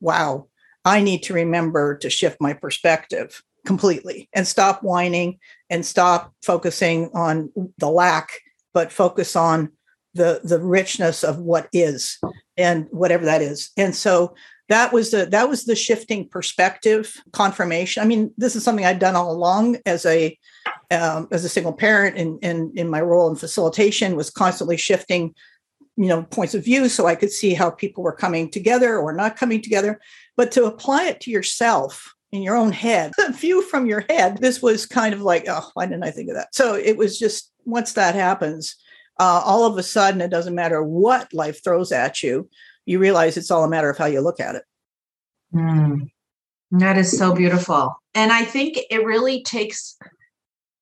Wow. 0.00 0.49
I 0.84 1.00
need 1.00 1.22
to 1.25 1.34
remember 1.34 1.96
to 1.99 2.10
shift 2.10 2.40
my 2.40 2.52
perspective 2.52 3.43
completely 3.69 4.31
and 4.32 4.49
stop 4.49 4.82
whining 4.82 5.38
and 5.69 5.85
stop 5.85 6.32
focusing 6.43 7.11
on 7.15 7.53
the 7.76 7.91
lack, 7.91 8.41
but 8.73 8.91
focus 8.91 9.37
on 9.37 9.70
the 10.15 10.41
the 10.43 10.59
richness 10.59 11.23
of 11.23 11.38
what 11.38 11.69
is 11.73 12.19
and 12.56 12.87
whatever 12.91 13.26
that 13.26 13.43
is. 13.43 13.70
And 13.76 13.94
so 13.94 14.35
that 14.70 14.91
was 14.93 15.11
the 15.11 15.26
that 15.26 15.50
was 15.50 15.65
the 15.65 15.76
shifting 15.76 16.29
perspective 16.29 17.15
confirmation 17.32 18.03
i 18.03 18.06
mean 18.06 18.31
this 18.37 18.55
is 18.55 18.62
something 18.62 18.85
i'd 18.85 18.99
done 18.99 19.17
all 19.17 19.32
along 19.32 19.79
as 19.87 20.05
a 20.05 20.38
um, 20.91 21.26
as 21.32 21.43
a 21.43 21.49
single 21.49 21.73
parent 21.73 22.19
and 22.19 22.38
in, 22.43 22.56
in, 22.56 22.73
in 22.76 22.88
my 22.91 23.00
role 23.00 23.31
in 23.31 23.37
facilitation 23.37 24.15
was 24.15 24.29
constantly 24.29 24.76
shifting 24.76 25.35
you 25.97 26.06
know 26.06 26.23
points 26.25 26.55
of 26.55 26.62
view 26.62 26.87
so 26.91 27.06
i 27.06 27.15
could 27.15 27.32
see 27.32 27.55
how 27.55 27.70
people 27.70 28.03
were 28.03 28.12
coming 28.12 28.50
together 28.50 28.99
or 28.99 29.15
not 29.15 29.37
coming 29.37 29.62
together 29.62 29.99
but 30.37 30.53
to 30.53 30.67
apply 30.67 31.05
it 31.05 31.19
to 31.20 31.31
yourself 31.31 32.15
in 32.32 32.42
your 32.42 32.56
own 32.56 32.72
head 32.72 33.12
the 33.19 33.32
view 33.32 33.62
from 33.62 33.86
your 33.86 34.04
head 34.08 34.38
this 34.38 34.62
was 34.62 34.86
kind 34.86 35.14
of 35.14 35.20
like 35.22 35.44
oh 35.48 35.70
why 35.75 35.86
didn't 35.86 36.04
i 36.04 36.10
think 36.10 36.28
of 36.28 36.36
that 36.36 36.54
so 36.54 36.75
it 36.75 36.96
was 36.96 37.19
just 37.19 37.52
once 37.64 37.92
that 37.92 38.14
happens 38.14 38.76
uh, 39.20 39.42
all 39.44 39.64
of 39.64 39.76
a 39.76 39.82
sudden 39.82 40.20
it 40.20 40.30
doesn't 40.30 40.54
matter 40.54 40.80
what 40.80 41.32
life 41.34 41.62
throws 41.64 41.90
at 41.90 42.22
you 42.22 42.48
you 42.88 42.98
realize 42.98 43.36
it's 43.36 43.50
all 43.50 43.64
a 43.64 43.69
matter 43.69 43.90
of 43.90 43.98
how 43.98 44.06
you 44.06 44.22
look 44.22 44.40
at 44.40 44.54
it. 44.54 44.62
Mm, 45.55 46.10
that 46.70 46.96
is 46.96 47.17
so 47.17 47.34
beautiful. 47.34 47.94
And 48.14 48.32
I 48.32 48.44
think 48.44 48.79
it 48.91 49.05
really 49.05 49.43
takes 49.43 49.94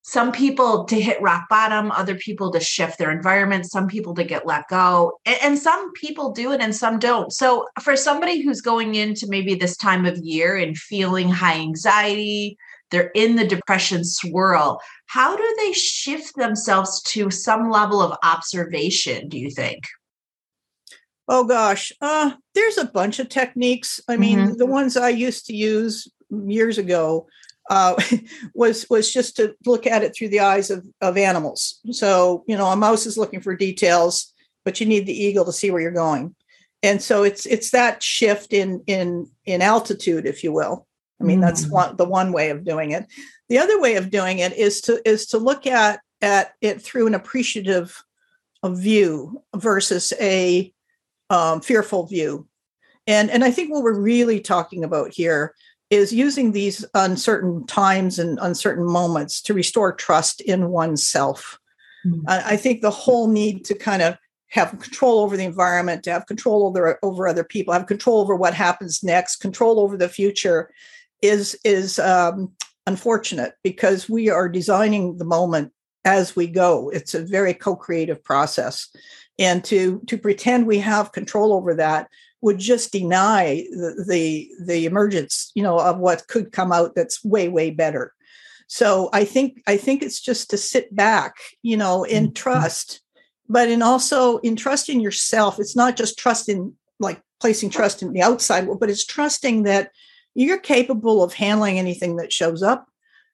some 0.09 0.31
people 0.31 0.85
to 0.85 1.01
hit 1.01 1.21
rock 1.21 1.49
bottom, 1.51 1.91
other 1.91 2.15
people 2.15 2.53
to 2.53 2.61
shift 2.61 2.97
their 2.97 3.11
environment, 3.11 3.69
some 3.69 3.89
people 3.89 4.15
to 4.15 4.23
get 4.23 4.47
let 4.47 4.69
go, 4.69 5.19
and, 5.27 5.59
some 5.59 5.93
people 5.95 6.31
do 6.31 6.53
it 6.53 6.61
and 6.61 6.77
some 6.77 7.01
don't. 7.01 7.33
So, 7.33 7.67
for 7.83 7.97
somebody 7.97 8.41
who's 8.41 8.61
going 8.61 8.95
into 8.95 9.27
maybe 9.27 9.57
this 9.57 9.77
time 9.77 10.07
of 10.07 10.17
year 10.19 10.57
and 10.57 10.79
feeling 10.79 11.29
high 11.29 11.59
anxiety, 11.59 12.57
they're 12.93 13.11
in 13.17 13.35
the 13.35 13.49
depression 13.49 14.05
swirl, 14.05 14.81
how 15.07 15.37
do 15.37 15.57
they 15.59 15.73
shift 15.73 16.37
themselves 16.37 17.03
to 17.03 17.29
some 17.29 17.69
level 17.69 18.01
of 18.01 18.17
observation, 18.23 19.29
do 19.29 19.41
you 19.41 19.51
think? 19.51 19.83
Oh 21.27 21.43
gosh, 21.43 21.91
uh, 22.01 22.31
there's 22.55 22.79
a 22.79 22.85
bunch 22.85 23.19
of 23.19 23.29
techniques. 23.29 24.01
I 24.09 24.17
mean, 24.17 24.39
mm-hmm. 24.39 24.57
the 24.57 24.67
ones 24.67 24.97
I 24.97 25.09
used 25.09 25.47
to 25.47 25.57
use 25.57 26.07
years 26.31 26.79
ago 26.79 27.27
uh, 27.71 28.01
was 28.55 28.87
was 28.89 29.13
just 29.13 29.37
to 29.37 29.55
look 29.65 29.87
at 29.87 30.03
it 30.03 30.15
through 30.15 30.29
the 30.29 30.41
eyes 30.41 30.71
of 30.71 30.87
of 31.01 31.17
animals. 31.17 31.81
So 31.91 32.45
you 32.47 32.57
know, 32.57 32.67
a 32.67 32.77
mouse 32.77 33.07
is 33.07 33.19
looking 33.19 33.41
for 33.41 33.57
details, 33.57 34.33
but 34.65 34.81
you 34.81 34.87
need 34.87 35.07
the 35.07 35.19
eagle 35.19 35.45
to 35.45 35.53
see 35.53 35.71
where 35.71 35.81
you're 35.81 35.91
going. 35.91 36.35
And 36.83 37.03
so 37.03 37.23
it's 37.23 37.47
it's 37.47 37.71
that 37.71 38.03
shift 38.03 38.53
in 38.53 38.83
in 38.87 39.31
in 39.45 39.63
altitude, 39.63 40.27
if 40.27 40.45
you 40.45 40.53
will. 40.53 40.87
I 41.21 41.25
mean, 41.25 41.37
mm-hmm. 41.37 41.47
that's 41.47 41.67
mm. 41.67 41.73
one 41.73 41.97
the 41.97 42.05
one 42.05 42.33
way 42.33 42.51
of 42.51 42.65
doing 42.65 42.93
it. 42.93 43.07
The 43.49 43.59
other 43.59 43.81
way 43.81 43.97
of 43.97 44.11
doing 44.11 44.39
it 44.39 44.53
is 44.53 44.81
to 44.83 45.01
is 45.09 45.27
to 45.29 45.39
look 45.39 45.67
at 45.67 46.01
at 46.23 46.53
it 46.61 46.83
through 46.83 47.07
an 47.07 47.15
appreciative 47.15 48.03
view 48.65 49.43
versus 49.55 50.13
a 50.21 50.73
um, 51.31 51.61
fearful 51.61 52.07
view. 52.07 52.49
And, 53.07 53.31
and 53.31 53.45
I 53.45 53.51
think 53.51 53.73
what 53.73 53.83
we're 53.83 53.99
really 53.99 54.41
talking 54.41 54.85
about 54.85 55.13
here 55.13 55.55
is 55.91 56.13
using 56.13 56.53
these 56.53 56.85
uncertain 56.95 57.67
times 57.67 58.19
and 58.19 58.39
uncertain 58.43 58.85
moments 58.85 59.41
to 59.43 59.55
restore 59.55 59.93
trust 59.93 60.41
in 60.41 60.71
oneself. 60.71 61.59
Mm-hmm. 62.05 62.25
I 62.29 62.57
think 62.57 62.81
the 62.83 62.91
whole 62.91 63.29
need 63.29 63.65
to 63.67 63.75
kind 63.75 64.03
of 64.03 64.17
have 64.49 64.79
control 64.81 65.21
over 65.21 65.37
the 65.37 65.45
environment, 65.45 66.03
to 66.05 66.13
have 66.13 66.27
control 66.27 66.67
over, 66.67 66.99
over 67.03 67.29
other 67.29 67.45
people, 67.45 67.73
have 67.75 67.87
control 67.87 68.21
over 68.21 68.35
what 68.35 68.55
happens 68.55 69.03
next, 69.03 69.37
control 69.37 69.81
over 69.81 69.97
the 69.97 70.09
future 70.09 70.71
is 71.23 71.59
is 71.65 71.99
um, 71.99 72.53
unfortunate 72.87 73.55
because 73.63 74.09
we 74.09 74.29
are 74.29 74.49
designing 74.49 75.19
the 75.19 75.25
moment 75.25 75.73
as 76.05 76.37
we 76.37 76.47
go. 76.47 76.89
It's 76.91 77.15
a 77.15 77.25
very 77.25 77.55
co-creative 77.55 78.23
process. 78.23 78.89
And 79.39 79.65
to 79.65 80.01
to 80.07 80.17
pretend 80.17 80.67
we 80.67 80.79
have 80.79 81.13
control 81.13 81.53
over 81.53 81.75
that 81.75 82.09
would 82.41 82.59
just 82.59 82.93
deny 82.93 83.67
the, 83.71 84.05
the 84.09 84.51
the 84.65 84.87
emergence, 84.87 85.51
you 85.55 85.63
know, 85.63 85.79
of 85.79 85.99
what 85.99 86.29
could 86.29 86.53
come 86.53 86.73
out 86.73 86.95
that's 86.95 87.25
way, 87.25 87.49
way 87.49 87.71
better. 87.71 88.13
So 88.69 89.09
I 89.13 89.25
think 89.25 89.63
I 89.67 89.77
think 89.77 90.03
it's 90.03 90.21
just 90.21 90.51
to 90.51 90.57
sit 90.57 90.95
back, 90.95 91.37
you 91.63 91.77
know, 91.77 92.05
in 92.05 92.25
mm-hmm. 92.25 92.33
trust, 92.33 93.01
but 93.49 93.69
in 93.69 93.83
also 93.83 94.39
in 94.39 94.57
trusting 94.57 95.01
yourself. 95.01 95.59
It's 95.59 95.77
not 95.77 95.97
just 95.97 96.19
trusting 96.19 96.75
like 96.99 97.21
placing 97.41 97.71
trust 97.71 98.03
in 98.03 98.13
the 98.13 98.23
outside 98.23 98.67
world, 98.67 98.81
but 98.81 98.91
it's 98.91 99.05
trusting 99.05 99.65
that 99.65 99.91
you're 100.35 100.59
capable 100.59 101.23
of 101.23 101.33
handling 101.33 101.79
anything 101.79 102.17
that 102.17 102.33
shows 102.33 102.63
up. 102.63 102.87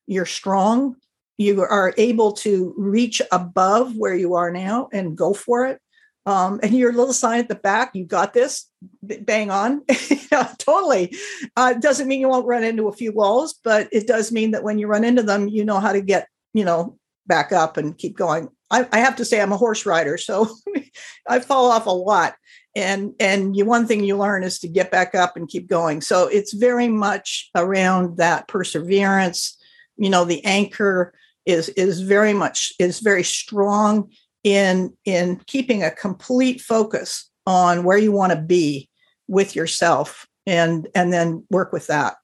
You're 0.07 0.27
strong. 0.27 0.97
You 1.39 1.63
are 1.63 1.95
able 1.97 2.33
to 2.33 2.75
reach 2.77 3.23
above 3.33 3.97
where 3.97 4.15
you 4.15 4.35
are 4.35 4.51
now 4.51 4.89
and 4.93 5.17
go 5.17 5.33
for 5.33 5.67
it. 5.67 5.81
Um, 6.25 6.61
and 6.63 6.73
your 6.73 6.93
little 6.93 7.13
sign 7.13 7.41
at 7.41 7.49
the 7.49 7.57
back, 7.57 7.95
you 7.95 8.05
got 8.05 8.33
this, 8.33 8.69
bang 9.03 9.51
on. 9.51 9.83
yeah, 10.33 10.53
totally. 10.59 11.17
Uh, 11.57 11.75
doesn't 11.75 12.07
mean 12.07 12.21
you 12.21 12.29
won't 12.29 12.47
run 12.47 12.63
into 12.63 12.89
a 12.89 12.93
few 12.93 13.13
walls, 13.13 13.55
but 13.65 13.89
it 13.91 14.07
does 14.07 14.31
mean 14.31 14.53
that 14.53 14.63
when 14.63 14.79
you 14.79 14.87
run 14.87 15.05
into 15.05 15.23
them, 15.23 15.49
you 15.49 15.65
know 15.65 15.81
how 15.81 15.93
to 15.93 16.01
get, 16.01 16.29
you 16.55 16.65
know, 16.65 16.97
back 17.27 17.53
up 17.53 17.77
and 17.77 17.99
keep 17.99 18.17
going. 18.17 18.49
I, 18.71 18.87
I 18.93 18.99
have 18.99 19.17
to 19.17 19.25
say, 19.25 19.41
I'm 19.41 19.53
a 19.53 19.57
horse 19.57 19.85
rider, 19.85 20.17
so 20.17 20.49
I 21.29 21.41
fall 21.41 21.71
off 21.71 21.87
a 21.87 21.91
lot. 21.91 22.35
And 22.75 23.13
and 23.21 23.55
you 23.55 23.67
one 23.67 23.87
thing 23.87 24.03
you 24.03 24.17
learn 24.17 24.45
is 24.45 24.59
to 24.61 24.69
get 24.69 24.91
back 24.91 25.15
up 25.15 25.37
and 25.37 25.49
keep 25.49 25.69
going. 25.69 26.01
So 26.01 26.27
it's 26.29 26.55
very 26.55 26.89
much 26.89 27.51
around 27.55 28.17
that 28.17 28.49
perseverance. 28.49 29.59
You 29.99 30.09
know, 30.09 30.25
the 30.25 30.43
anchor 30.45 31.13
is 31.45 31.69
is 31.71 32.01
very 32.01 32.33
much 32.33 32.73
is 32.79 33.01
very 33.01 33.25
strong 33.25 34.11
in 34.45 34.97
in 35.05 35.41
keeping 35.47 35.83
a 35.83 35.91
complete 35.91 36.61
focus 36.61 37.31
on 37.47 37.85
where 37.85 37.99
you 37.99 38.13
want 38.13 38.33
to 38.33 38.41
be 38.41 38.89
with 39.29 39.55
yourself 39.55 40.27
and 40.47 40.89
and 40.95 41.13
then 41.13 41.45
work 41.51 41.73
with 41.73 41.87
that 41.87 42.17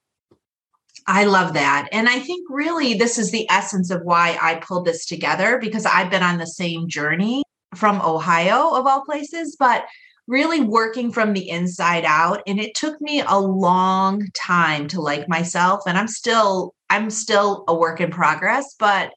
I 1.10 1.24
love 1.24 1.54
that. 1.54 1.88
And 1.90 2.06
I 2.06 2.18
think 2.18 2.46
really 2.50 2.92
this 2.92 3.16
is 3.16 3.30
the 3.30 3.48
essence 3.50 3.90
of 3.90 4.02
why 4.02 4.38
I 4.42 4.56
pulled 4.56 4.84
this 4.84 5.06
together 5.06 5.58
because 5.58 5.86
I've 5.86 6.10
been 6.10 6.22
on 6.22 6.36
the 6.36 6.46
same 6.46 6.86
journey 6.86 7.42
from 7.74 8.02
Ohio, 8.02 8.74
of 8.74 8.86
all 8.86 9.06
places, 9.06 9.56
but 9.58 9.86
really 10.26 10.60
working 10.60 11.10
from 11.10 11.32
the 11.32 11.48
inside 11.48 12.04
out. 12.04 12.42
And 12.46 12.60
it 12.60 12.74
took 12.74 13.00
me 13.00 13.22
a 13.26 13.38
long 13.38 14.28
time 14.34 14.86
to 14.88 15.00
like 15.00 15.26
myself. 15.30 15.80
And 15.86 15.96
I'm 15.96 16.08
still, 16.08 16.74
I'm 16.90 17.08
still 17.08 17.64
a 17.68 17.74
work 17.74 18.02
in 18.02 18.10
progress, 18.10 18.74
but 18.78 19.10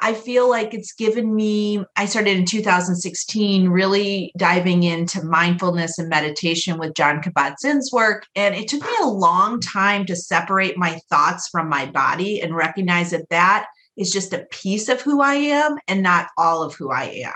I 0.00 0.12
feel 0.12 0.48
like 0.48 0.74
it's 0.74 0.92
given 0.92 1.34
me, 1.34 1.84
I 1.96 2.06
started 2.06 2.36
in 2.36 2.44
2016 2.44 3.68
really 3.68 4.32
diving 4.36 4.82
into 4.82 5.24
mindfulness 5.24 5.98
and 5.98 6.08
meditation 6.08 6.78
with 6.78 6.94
Jon 6.94 7.22
Kabat-Zinn's 7.22 7.90
work. 7.92 8.26
And 8.34 8.54
it 8.54 8.68
took 8.68 8.82
me 8.82 8.94
a 9.00 9.08
long 9.08 9.60
time 9.60 10.04
to 10.06 10.16
separate 10.16 10.76
my 10.76 11.00
thoughts 11.08 11.48
from 11.48 11.68
my 11.68 11.86
body 11.86 12.40
and 12.42 12.54
recognize 12.54 13.10
that 13.10 13.28
that 13.30 13.66
is 13.96 14.12
just 14.12 14.34
a 14.34 14.46
piece 14.50 14.88
of 14.88 15.00
who 15.00 15.22
I 15.22 15.34
am 15.34 15.78
and 15.88 16.02
not 16.02 16.28
all 16.36 16.62
of 16.62 16.74
who 16.74 16.90
I 16.90 17.04
am. 17.24 17.34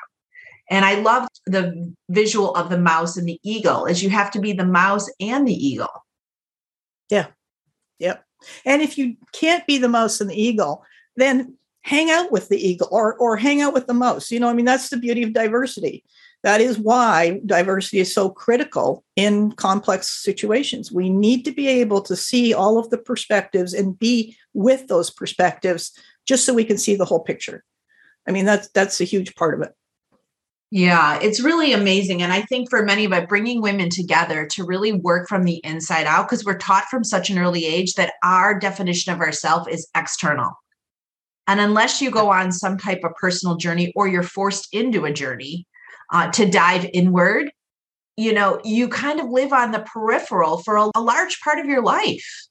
And 0.68 0.84
I 0.84 1.00
loved 1.00 1.40
the 1.46 1.94
visual 2.10 2.54
of 2.54 2.70
the 2.70 2.78
mouse 2.78 3.16
and 3.16 3.26
the 3.26 3.40
eagle, 3.42 3.86
as 3.86 4.02
you 4.02 4.10
have 4.10 4.30
to 4.32 4.40
be 4.40 4.52
the 4.52 4.66
mouse 4.66 5.10
and 5.18 5.48
the 5.48 5.54
eagle. 5.54 6.04
Yeah. 7.10 7.28
Yep. 7.98 8.24
And 8.64 8.80
if 8.80 8.96
you 8.96 9.16
can't 9.32 9.66
be 9.66 9.78
the 9.78 9.88
mouse 9.88 10.20
and 10.20 10.30
the 10.30 10.40
eagle, 10.40 10.84
then 11.16 11.56
hang 11.82 12.10
out 12.10 12.30
with 12.30 12.48
the 12.48 12.58
eagle 12.58 12.88
or 12.90 13.14
or 13.16 13.36
hang 13.36 13.60
out 13.60 13.74
with 13.74 13.86
the 13.86 13.94
mouse. 13.94 14.30
You 14.30 14.40
know, 14.40 14.48
I 14.48 14.52
mean, 14.52 14.66
that's 14.66 14.90
the 14.90 14.96
beauty 14.96 15.22
of 15.22 15.32
diversity. 15.32 16.04
That 16.42 16.60
is 16.60 16.78
why 16.78 17.40
diversity 17.44 17.98
is 17.98 18.14
so 18.14 18.30
critical 18.30 19.04
in 19.14 19.52
complex 19.52 20.22
situations. 20.22 20.90
We 20.90 21.10
need 21.10 21.44
to 21.44 21.52
be 21.52 21.68
able 21.68 22.00
to 22.02 22.16
see 22.16 22.54
all 22.54 22.78
of 22.78 22.88
the 22.88 22.98
perspectives 22.98 23.74
and 23.74 23.98
be 23.98 24.36
with 24.54 24.88
those 24.88 25.10
perspectives 25.10 25.92
just 26.26 26.46
so 26.46 26.54
we 26.54 26.64
can 26.64 26.78
see 26.78 26.96
the 26.96 27.04
whole 27.04 27.20
picture. 27.20 27.62
I 28.26 28.32
mean, 28.32 28.46
that's 28.46 28.68
that's 28.68 29.00
a 29.00 29.04
huge 29.04 29.34
part 29.34 29.54
of 29.54 29.62
it. 29.62 29.74
Yeah, 30.72 31.18
it's 31.20 31.40
really 31.40 31.72
amazing. 31.72 32.22
And 32.22 32.32
I 32.32 32.42
think 32.42 32.70
for 32.70 32.84
many 32.84 33.06
us, 33.06 33.26
bringing 33.28 33.60
women 33.60 33.90
together 33.90 34.46
to 34.52 34.64
really 34.64 34.92
work 34.92 35.28
from 35.28 35.42
the 35.42 35.60
inside 35.64 36.06
out, 36.06 36.28
because 36.28 36.44
we're 36.44 36.58
taught 36.58 36.84
from 36.84 37.02
such 37.02 37.28
an 37.28 37.38
early 37.38 37.66
age 37.66 37.94
that 37.94 38.12
our 38.22 38.56
definition 38.56 39.12
of 39.12 39.20
ourself 39.20 39.68
is 39.68 39.88
external. 39.96 40.52
And 41.50 41.58
unless 41.58 42.00
you 42.00 42.12
go 42.12 42.30
on 42.30 42.52
some 42.52 42.78
type 42.78 43.00
of 43.02 43.12
personal 43.16 43.56
journey 43.56 43.92
or 43.96 44.06
you're 44.06 44.22
forced 44.22 44.72
into 44.72 45.04
a 45.04 45.12
journey 45.12 45.66
uh, 46.12 46.30
to 46.30 46.48
dive 46.48 46.88
inward, 46.94 47.50
you 48.16 48.32
know, 48.32 48.60
you 48.62 48.86
kind 48.86 49.18
of 49.18 49.28
live 49.30 49.52
on 49.52 49.72
the 49.72 49.80
peripheral 49.80 50.58
for 50.58 50.76
a, 50.76 50.88
a 50.94 51.00
large 51.00 51.40
part 51.40 51.58
of 51.58 51.66
your 51.66 51.82
life. 51.82 52.46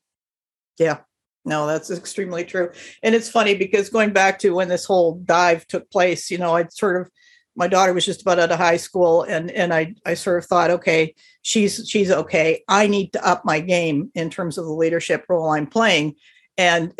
Yeah. 0.78 0.98
No, 1.46 1.66
that's 1.66 1.90
extremely 1.90 2.44
true. 2.44 2.72
And 3.02 3.16
it's 3.16 3.30
funny 3.30 3.56
because 3.56 3.88
going 3.88 4.12
back 4.12 4.38
to 4.40 4.50
when 4.50 4.68
this 4.68 4.84
whole 4.84 5.16
dive 5.24 5.66
took 5.68 5.90
place, 5.92 6.30
you 6.30 6.38
know, 6.38 6.58
I'd 6.58 6.74
sort 6.74 7.00
of 7.00 7.10
my 7.56 7.70
daughter 7.70 7.94
was 7.94 8.06
just 8.06 8.22
about 8.22 8.40
out 8.40 8.52
of 8.52 8.58
high 8.58 8.78
school 8.78 9.24
and 9.24 9.50
and 9.52 9.74
I 9.74 9.96
I 10.06 10.16
sort 10.16 10.40
of 10.40 10.46
thought, 10.46 10.72
okay, 10.72 11.16
she's 11.42 11.88
she's 11.88 12.12
okay. 12.12 12.64
I 12.68 12.88
need 12.88 13.14
to 13.14 13.26
up 13.26 13.46
my 13.46 13.62
game 13.62 14.12
in 14.14 14.30
terms 14.30 14.58
of 14.58 14.66
the 14.66 14.74
leadership 14.74 15.24
role 15.30 15.52
I'm 15.52 15.68
playing. 15.68 16.16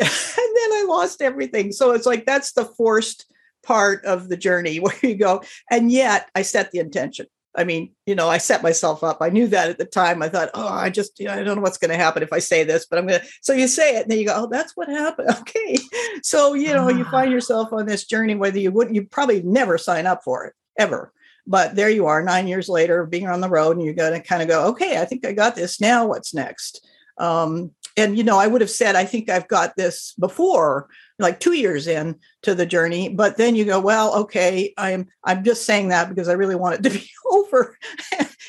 And 0.00 0.56
then 0.56 0.72
I 0.72 0.84
lost 0.88 1.22
everything. 1.22 1.72
So 1.72 1.92
it's 1.92 2.06
like 2.06 2.26
that's 2.26 2.52
the 2.52 2.64
forced 2.64 3.26
part 3.62 4.04
of 4.04 4.28
the 4.28 4.36
journey 4.36 4.76
where 4.80 4.98
you 5.02 5.14
go. 5.14 5.42
And 5.70 5.92
yet 5.92 6.28
I 6.34 6.42
set 6.42 6.70
the 6.70 6.80
intention. 6.80 7.26
I 7.56 7.64
mean, 7.64 7.92
you 8.06 8.14
know, 8.14 8.28
I 8.28 8.38
set 8.38 8.62
myself 8.62 9.02
up. 9.02 9.18
I 9.20 9.28
knew 9.28 9.48
that 9.48 9.70
at 9.70 9.78
the 9.78 9.84
time. 9.84 10.22
I 10.22 10.28
thought, 10.28 10.50
oh, 10.54 10.68
I 10.68 10.88
just, 10.88 11.18
you 11.18 11.26
know, 11.26 11.32
I 11.32 11.42
don't 11.42 11.56
know 11.56 11.62
what's 11.62 11.78
going 11.78 11.90
to 11.90 11.96
happen 11.96 12.22
if 12.22 12.32
I 12.32 12.38
say 12.38 12.62
this, 12.62 12.86
but 12.86 12.98
I'm 12.98 13.08
going 13.08 13.20
to. 13.20 13.26
So 13.42 13.52
you 13.52 13.66
say 13.66 13.96
it, 13.96 14.02
and 14.02 14.10
then 14.10 14.18
you 14.20 14.26
go, 14.26 14.34
oh, 14.36 14.48
that's 14.50 14.76
what 14.76 14.88
happened. 14.88 15.30
Okay. 15.40 15.78
So, 16.22 16.54
you 16.54 16.72
know, 16.72 16.88
you 16.88 17.04
find 17.04 17.28
ah. 17.28 17.32
yourself 17.32 17.72
on 17.72 17.86
this 17.86 18.06
journey, 18.06 18.36
whether 18.36 18.58
you 18.58 18.70
wouldn't, 18.70 18.94
you 18.94 19.04
probably 19.04 19.42
never 19.42 19.78
sign 19.78 20.06
up 20.06 20.22
for 20.22 20.44
it 20.46 20.54
ever. 20.78 21.12
But 21.46 21.74
there 21.74 21.90
you 21.90 22.06
are, 22.06 22.22
nine 22.22 22.46
years 22.46 22.68
later, 22.68 23.04
being 23.04 23.26
on 23.26 23.40
the 23.40 23.48
road, 23.48 23.76
and 23.76 23.84
you're 23.84 23.94
going 23.94 24.12
to 24.12 24.26
kind 24.26 24.42
of 24.42 24.48
go, 24.48 24.68
okay, 24.68 25.00
I 25.00 25.04
think 25.04 25.26
I 25.26 25.32
got 25.32 25.56
this. 25.56 25.80
Now 25.80 26.06
what's 26.06 26.32
next? 26.32 26.86
Um, 27.18 27.72
and 27.96 28.16
you 28.16 28.24
know 28.24 28.38
i 28.38 28.46
would 28.46 28.60
have 28.60 28.70
said 28.70 28.96
i 28.96 29.04
think 29.04 29.28
i've 29.28 29.48
got 29.48 29.76
this 29.76 30.14
before 30.18 30.88
like 31.18 31.40
two 31.40 31.52
years 31.52 31.86
in 31.86 32.16
to 32.42 32.54
the 32.54 32.66
journey 32.66 33.08
but 33.08 33.36
then 33.36 33.54
you 33.54 33.64
go 33.64 33.80
well 33.80 34.14
okay 34.14 34.72
i'm 34.76 35.06
i'm 35.24 35.44
just 35.44 35.64
saying 35.66 35.88
that 35.88 36.08
because 36.08 36.28
i 36.28 36.32
really 36.32 36.54
want 36.54 36.74
it 36.74 36.82
to 36.82 36.90
be 36.90 37.08
over. 37.30 37.78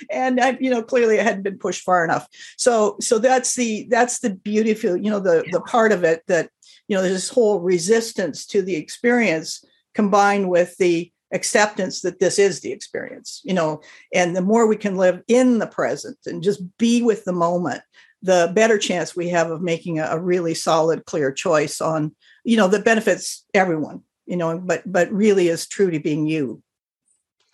And 0.09 0.39
i 0.39 0.57
you 0.59 0.69
know 0.69 0.83
clearly 0.83 1.17
it 1.17 1.25
hadn't 1.25 1.43
been 1.43 1.59
pushed 1.59 1.83
far 1.83 2.03
enough. 2.03 2.27
So 2.57 2.97
so 2.99 3.19
that's 3.19 3.55
the 3.55 3.87
that's 3.89 4.19
the 4.19 4.31
beautiful 4.31 4.97
you 4.97 5.09
know 5.09 5.19
the 5.19 5.45
the 5.51 5.61
part 5.61 5.91
of 5.91 6.03
it 6.03 6.23
that 6.27 6.49
you 6.87 6.95
know 6.95 7.01
there's 7.01 7.13
this 7.13 7.29
whole 7.29 7.59
resistance 7.59 8.45
to 8.47 8.61
the 8.61 8.75
experience 8.75 9.63
combined 9.93 10.49
with 10.49 10.75
the 10.77 11.11
acceptance 11.33 12.01
that 12.01 12.19
this 12.19 12.37
is 12.37 12.59
the 12.59 12.73
experience 12.73 13.41
you 13.45 13.53
know? 13.53 13.81
And 14.13 14.35
the 14.35 14.41
more 14.41 14.67
we 14.67 14.75
can 14.75 14.97
live 14.97 15.21
in 15.27 15.59
the 15.59 15.67
present 15.67 16.17
and 16.25 16.43
just 16.43 16.61
be 16.77 17.01
with 17.01 17.23
the 17.23 17.33
moment 17.33 17.81
the 18.21 18.51
better 18.53 18.77
chance 18.77 19.15
we 19.15 19.29
have 19.29 19.49
of 19.49 19.61
making 19.61 19.99
a, 19.99 20.05
a 20.05 20.19
really 20.19 20.53
solid, 20.53 21.05
clear 21.05 21.31
choice 21.31 21.81
on, 21.81 22.15
you 22.43 22.57
know, 22.57 22.67
that 22.67 22.85
benefits 22.85 23.45
everyone, 23.53 24.01
you 24.25 24.37
know, 24.37 24.57
but 24.59 24.83
but 24.85 25.11
really 25.11 25.47
is 25.47 25.67
true 25.67 25.91
to 25.91 25.99
being 25.99 26.27
you 26.27 26.61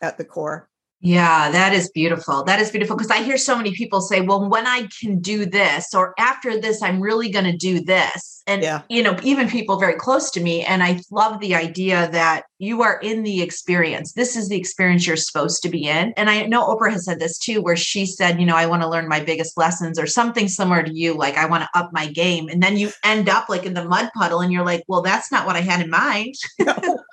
at 0.01 0.17
the 0.17 0.25
core. 0.25 0.69
Yeah, 0.99 1.51
that 1.51 1.73
is 1.73 1.91
beautiful. 1.91 2.43
That 2.43 2.59
is 2.59 2.71
beautiful 2.71 2.95
because 2.95 3.11
I 3.11 3.21
hear 3.21 3.37
so 3.37 3.55
many 3.55 3.71
people 3.71 4.01
say, 4.01 4.21
well, 4.21 4.49
when 4.49 4.65
I 4.65 4.87
can 4.99 5.19
do 5.19 5.45
this, 5.45 5.93
or 5.93 6.15
after 6.17 6.59
this, 6.59 6.81
I'm 6.81 6.99
really 6.99 7.29
going 7.29 7.45
to 7.45 7.55
do 7.55 7.79
this. 7.79 8.41
And, 8.47 8.63
yeah. 8.63 8.81
you 8.89 9.03
know, 9.03 9.15
even 9.21 9.47
people 9.47 9.77
very 9.77 9.93
close 9.93 10.31
to 10.31 10.41
me. 10.41 10.63
And 10.63 10.81
I 10.81 10.99
love 11.11 11.39
the 11.39 11.53
idea 11.53 12.09
that 12.13 12.45
you 12.57 12.81
are 12.81 12.99
in 13.01 13.21
the 13.21 13.43
experience. 13.43 14.13
This 14.13 14.35
is 14.35 14.49
the 14.49 14.57
experience 14.57 15.05
you're 15.05 15.17
supposed 15.17 15.61
to 15.63 15.69
be 15.69 15.87
in. 15.87 16.13
And 16.17 16.31
I 16.31 16.45
know 16.47 16.65
Oprah 16.65 16.91
has 16.91 17.05
said 17.05 17.19
this 17.19 17.37
too, 17.37 17.61
where 17.61 17.75
she 17.75 18.07
said, 18.07 18.39
you 18.39 18.45
know, 18.47 18.55
I 18.55 18.65
want 18.65 18.81
to 18.81 18.89
learn 18.89 19.07
my 19.07 19.19
biggest 19.19 19.55
lessons 19.55 19.99
or 19.99 20.07
something 20.07 20.47
similar 20.47 20.81
to 20.81 20.93
you, 20.93 21.13
like 21.13 21.37
I 21.37 21.45
want 21.45 21.63
to 21.63 21.79
up 21.79 21.91
my 21.93 22.07
game. 22.07 22.49
And 22.49 22.63
then 22.63 22.75
you 22.75 22.91
end 23.03 23.29
up 23.29 23.49
like 23.49 23.65
in 23.65 23.75
the 23.75 23.85
mud 23.85 24.09
puddle 24.15 24.39
and 24.39 24.51
you're 24.51 24.65
like, 24.65 24.83
well, 24.87 25.03
that's 25.03 25.31
not 25.31 25.45
what 25.45 25.55
I 25.55 25.61
had 25.61 25.81
in 25.81 25.91
mind. 25.91 26.33
no, 26.59 27.03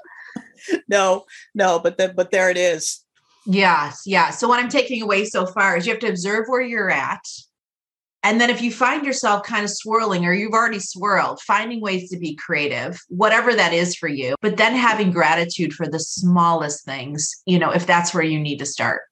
no, 0.89 1.25
no 1.55 1.79
but, 1.81 1.99
the, 1.99 2.15
but 2.17 2.31
there 2.31 2.49
it 2.49 2.57
is 2.57 3.04
Yes, 3.47 4.03
yeah. 4.07 4.31
So 4.31 4.49
what 4.49 4.59
I'm 4.59 4.69
taking 4.69 5.03
away 5.03 5.25
so 5.25 5.47
far 5.47 5.77
is 5.77 5.87
you 5.87 5.93
have 5.93 6.01
to 6.01 6.09
observe 6.09 6.47
where 6.49 6.63
you're 6.63 6.91
at. 6.91 7.25
And 8.23 8.41
then 8.41 8.49
if 8.49 8.63
you 8.63 8.73
find 8.73 9.05
yourself 9.05 9.45
kind 9.45 9.65
of 9.65 9.71
swirling 9.71 10.25
or 10.25 10.33
you've 10.33 10.55
already 10.55 10.79
swirled, 10.79 11.41
finding 11.43 11.83
ways 11.83 12.09
to 12.09 12.17
be 12.17 12.35
creative, 12.37 12.99
whatever 13.09 13.55
that 13.55 13.75
is 13.75 13.95
for 13.95 14.09
you, 14.09 14.35
but 14.41 14.57
then 14.57 14.75
having 14.75 15.11
gratitude 15.11 15.75
for 15.75 15.87
the 15.87 16.01
smallest 16.01 16.87
things, 16.87 17.43
you 17.45 17.59
know, 17.59 17.71
if 17.71 17.87
that's 17.87 18.15
where 18.15 18.25
you 18.25 18.41
need 18.41 18.59
to 18.61 18.67
start. 18.67 19.03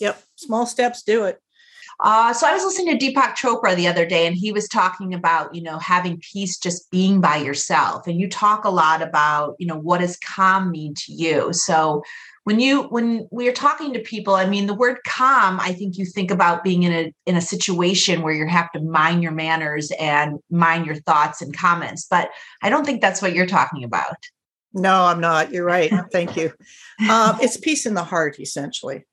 Yep. 0.00 0.22
Small 0.36 0.64
steps 0.64 1.02
do 1.02 1.24
it. 1.24 1.40
Uh, 2.00 2.32
so 2.32 2.46
I 2.46 2.52
was 2.52 2.64
listening 2.64 2.98
to 2.98 3.06
Deepak 3.06 3.36
Chopra 3.36 3.74
the 3.74 3.86
other 3.86 4.04
day, 4.04 4.26
and 4.26 4.36
he 4.36 4.52
was 4.52 4.68
talking 4.68 5.14
about, 5.14 5.54
you 5.54 5.62
know, 5.62 5.78
having 5.78 6.20
peace 6.20 6.58
just 6.58 6.90
being 6.90 7.20
by 7.20 7.36
yourself. 7.36 8.06
And 8.06 8.20
you 8.20 8.28
talk 8.28 8.64
a 8.64 8.70
lot 8.70 9.02
about, 9.02 9.54
you 9.58 9.66
know, 9.66 9.78
what 9.78 10.00
does 10.00 10.16
calm 10.18 10.70
mean 10.70 10.94
to 10.94 11.12
you? 11.12 11.52
So 11.52 12.02
when 12.44 12.60
you 12.60 12.82
when 12.84 13.26
we 13.30 13.48
are 13.48 13.52
talking 13.52 13.92
to 13.94 14.00
people, 14.00 14.34
I 14.34 14.46
mean, 14.46 14.66
the 14.66 14.74
word 14.74 14.98
calm, 15.06 15.58
I 15.60 15.72
think 15.72 15.96
you 15.96 16.04
think 16.04 16.30
about 16.30 16.62
being 16.62 16.82
in 16.82 16.92
a 16.92 17.14
in 17.26 17.36
a 17.36 17.40
situation 17.40 18.22
where 18.22 18.34
you 18.34 18.46
have 18.46 18.70
to 18.72 18.80
mind 18.80 19.22
your 19.22 19.32
manners 19.32 19.90
and 19.98 20.38
mind 20.50 20.86
your 20.86 20.96
thoughts 20.96 21.40
and 21.40 21.56
comments. 21.56 22.06
But 22.08 22.28
I 22.62 22.68
don't 22.70 22.84
think 22.84 23.00
that's 23.00 23.22
what 23.22 23.34
you're 23.34 23.46
talking 23.46 23.82
about. 23.82 24.16
No, 24.74 25.04
I'm 25.04 25.20
not. 25.20 25.52
You're 25.52 25.64
right. 25.64 25.90
Thank 26.12 26.36
you. 26.36 26.52
Um, 27.08 27.38
it's 27.40 27.56
peace 27.56 27.86
in 27.86 27.94
the 27.94 28.04
heart, 28.04 28.38
essentially. 28.38 29.04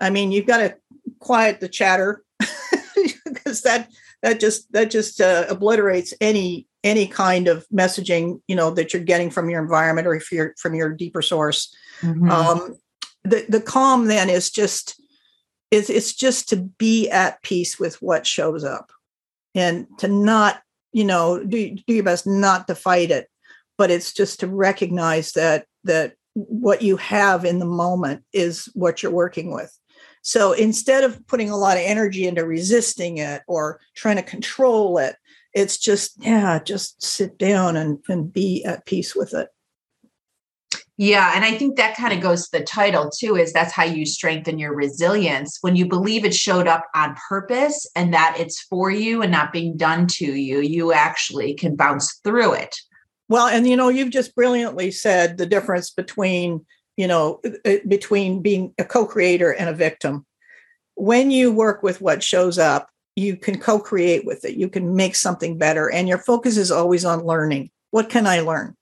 I 0.00 0.08
mean, 0.08 0.32
you've 0.32 0.46
got 0.46 0.58
to 0.58 0.76
quiet 1.18 1.60
the 1.60 1.68
chatter 1.68 2.22
because 3.24 3.62
that 3.62 3.88
that 4.22 4.40
just 4.40 4.70
that 4.72 4.90
just 4.90 5.20
uh, 5.20 5.46
obliterates 5.48 6.14
any 6.20 6.66
any 6.82 7.06
kind 7.06 7.48
of 7.48 7.66
messaging 7.72 8.40
you 8.48 8.56
know 8.56 8.70
that 8.70 8.92
you're 8.92 9.02
getting 9.02 9.30
from 9.30 9.50
your 9.50 9.62
environment 9.62 10.06
or 10.06 10.14
if 10.14 10.30
you're 10.32 10.54
from 10.58 10.74
your 10.74 10.90
deeper 10.90 11.22
source. 11.22 11.74
Mm-hmm. 12.02 12.30
Um, 12.30 12.76
the 13.24 13.44
the 13.48 13.60
calm 13.60 14.06
then 14.06 14.30
is 14.30 14.50
just 14.50 15.00
is 15.70 15.90
it's 15.90 16.14
just 16.14 16.48
to 16.48 16.56
be 16.56 17.08
at 17.10 17.42
peace 17.42 17.78
with 17.78 18.00
what 18.02 18.26
shows 18.26 18.64
up 18.64 18.90
and 19.54 19.86
to 19.98 20.08
not 20.08 20.62
you 20.92 21.04
know 21.04 21.42
do, 21.44 21.76
do 21.86 21.94
your 21.94 22.04
best 22.04 22.26
not 22.26 22.66
to 22.66 22.74
fight 22.74 23.10
it 23.10 23.28
but 23.78 23.90
it's 23.90 24.12
just 24.12 24.40
to 24.40 24.46
recognize 24.46 25.32
that 25.32 25.66
that 25.84 26.14
what 26.34 26.82
you 26.82 26.96
have 26.96 27.44
in 27.44 27.58
the 27.58 27.66
moment 27.66 28.24
is 28.32 28.68
what 28.74 29.02
you're 29.02 29.12
working 29.12 29.52
with 29.52 29.76
so 30.22 30.52
instead 30.52 31.04
of 31.04 31.26
putting 31.26 31.50
a 31.50 31.56
lot 31.56 31.76
of 31.76 31.82
energy 31.84 32.26
into 32.26 32.44
resisting 32.44 33.18
it 33.18 33.42
or 33.48 33.80
trying 33.94 34.16
to 34.16 34.22
control 34.22 34.98
it, 34.98 35.16
it's 35.54 35.78
just, 35.78 36.24
yeah, 36.24 36.58
just 36.62 37.02
sit 37.02 37.38
down 37.38 37.76
and, 37.76 37.98
and 38.08 38.32
be 38.32 38.64
at 38.64 38.86
peace 38.86 39.16
with 39.16 39.34
it. 39.34 39.48
Yeah. 40.96 41.32
And 41.34 41.46
I 41.46 41.52
think 41.52 41.76
that 41.76 41.96
kind 41.96 42.12
of 42.12 42.20
goes 42.20 42.46
to 42.46 42.58
the 42.58 42.64
title 42.64 43.08
too, 43.10 43.34
is 43.34 43.54
that's 43.54 43.72
how 43.72 43.84
you 43.84 44.04
strengthen 44.04 44.58
your 44.58 44.74
resilience. 44.74 45.56
When 45.62 45.74
you 45.74 45.86
believe 45.86 46.26
it 46.26 46.34
showed 46.34 46.68
up 46.68 46.86
on 46.94 47.16
purpose 47.26 47.90
and 47.96 48.12
that 48.12 48.36
it's 48.38 48.60
for 48.60 48.90
you 48.90 49.22
and 49.22 49.32
not 49.32 49.50
being 49.50 49.78
done 49.78 50.06
to 50.08 50.26
you, 50.26 50.60
you 50.60 50.92
actually 50.92 51.54
can 51.54 51.74
bounce 51.74 52.20
through 52.22 52.52
it. 52.52 52.76
Well, 53.30 53.46
and 53.46 53.66
you 53.66 53.76
know, 53.76 53.88
you've 53.88 54.10
just 54.10 54.34
brilliantly 54.34 54.90
said 54.90 55.38
the 55.38 55.46
difference 55.46 55.88
between 55.88 56.66
you 57.00 57.08
know, 57.08 57.40
uh, 57.64 57.76
between 57.88 58.42
being 58.42 58.74
a 58.78 58.84
co-creator 58.84 59.52
and 59.52 59.70
a 59.70 59.74
victim. 59.74 60.26
When 60.96 61.30
you 61.30 61.50
work 61.50 61.82
with 61.82 62.02
what 62.02 62.22
shows 62.22 62.58
up, 62.58 62.90
you 63.16 63.36
can 63.36 63.58
co-create 63.58 64.26
with 64.26 64.44
it. 64.44 64.56
You 64.56 64.68
can 64.68 64.94
make 64.94 65.14
something 65.14 65.56
better, 65.56 65.90
and 65.90 66.06
your 66.06 66.18
focus 66.18 66.58
is 66.58 66.70
always 66.70 67.06
on 67.06 67.24
learning. 67.24 67.70
What 67.90 68.10
can 68.10 68.26
I 68.26 68.40
learn? 68.40 68.76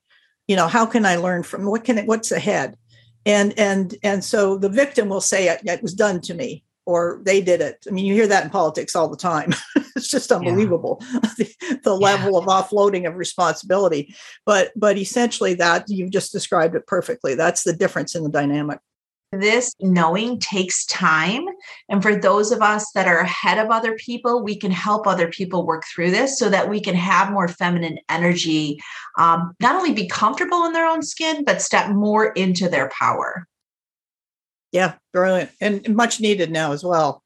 You 0.48 0.56
know, 0.56 0.66
how 0.66 0.84
can 0.84 1.06
I 1.06 1.14
learn 1.14 1.44
from 1.44 1.64
what 1.64 1.84
can 1.84 1.96
it, 1.96 2.06
what's 2.08 2.32
ahead? 2.32 2.76
And 3.24 3.56
and 3.56 3.94
and 4.02 4.24
so 4.24 4.58
the 4.58 4.68
victim 4.68 5.08
will 5.08 5.20
say 5.20 5.48
it, 5.48 5.60
it 5.64 5.80
was 5.80 5.94
done 5.94 6.20
to 6.22 6.34
me 6.34 6.64
or 6.86 7.20
they 7.22 7.40
did 7.40 7.60
it. 7.60 7.84
I 7.86 7.92
mean, 7.92 8.04
you 8.04 8.14
hear 8.14 8.26
that 8.26 8.42
in 8.44 8.50
politics 8.50 8.96
all 8.96 9.08
the 9.08 9.16
time. 9.16 9.54
it's 9.98 10.08
just 10.08 10.32
unbelievable 10.32 11.02
yeah. 11.12 11.20
the, 11.36 11.54
the 11.84 11.98
yeah. 11.98 12.06
level 12.06 12.38
of 12.38 12.46
offloading 12.46 13.06
of 13.06 13.16
responsibility. 13.16 14.14
But 14.46 14.72
but 14.74 14.96
essentially, 14.96 15.54
that 15.54 15.84
you've 15.88 16.10
just 16.10 16.32
described 16.32 16.74
it 16.74 16.86
perfectly. 16.86 17.34
That's 17.34 17.64
the 17.64 17.74
difference 17.74 18.14
in 18.14 18.22
the 18.22 18.30
dynamic. 18.30 18.78
This 19.30 19.74
knowing 19.80 20.40
takes 20.40 20.86
time. 20.86 21.44
And 21.90 22.02
for 22.02 22.16
those 22.16 22.50
of 22.50 22.62
us 22.62 22.90
that 22.94 23.06
are 23.06 23.18
ahead 23.18 23.58
of 23.58 23.70
other 23.70 23.94
people, 23.94 24.42
we 24.42 24.56
can 24.56 24.70
help 24.70 25.06
other 25.06 25.28
people 25.28 25.66
work 25.66 25.84
through 25.94 26.12
this 26.12 26.38
so 26.38 26.48
that 26.48 26.70
we 26.70 26.80
can 26.80 26.94
have 26.94 27.30
more 27.30 27.46
feminine 27.46 27.98
energy, 28.08 28.80
um, 29.18 29.54
not 29.60 29.76
only 29.76 29.92
be 29.92 30.08
comfortable 30.08 30.64
in 30.64 30.72
their 30.72 30.86
own 30.86 31.02
skin, 31.02 31.44
but 31.44 31.60
step 31.60 31.90
more 31.90 32.32
into 32.32 32.70
their 32.70 32.88
power. 32.98 33.46
Yeah, 34.72 34.94
brilliant. 35.12 35.50
And 35.60 35.94
much 35.94 36.20
needed 36.20 36.50
now 36.50 36.72
as 36.72 36.82
well. 36.82 37.22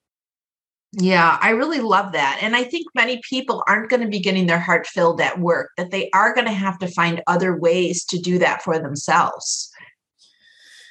Yeah, 0.94 1.38
I 1.40 1.50
really 1.50 1.80
love 1.80 2.12
that. 2.12 2.38
And 2.42 2.54
I 2.54 2.64
think 2.64 2.86
many 2.94 3.20
people 3.28 3.64
aren't 3.66 3.88
going 3.88 4.02
to 4.02 4.08
be 4.08 4.20
getting 4.20 4.46
their 4.46 4.60
heart 4.60 4.86
filled 4.86 5.22
at 5.22 5.38
work, 5.38 5.70
that 5.78 5.90
they 5.90 6.10
are 6.10 6.34
going 6.34 6.46
to 6.46 6.52
have 6.52 6.78
to 6.80 6.88
find 6.88 7.22
other 7.26 7.56
ways 7.56 8.04
to 8.06 8.18
do 8.18 8.38
that 8.38 8.62
for 8.62 8.78
themselves. 8.78 9.70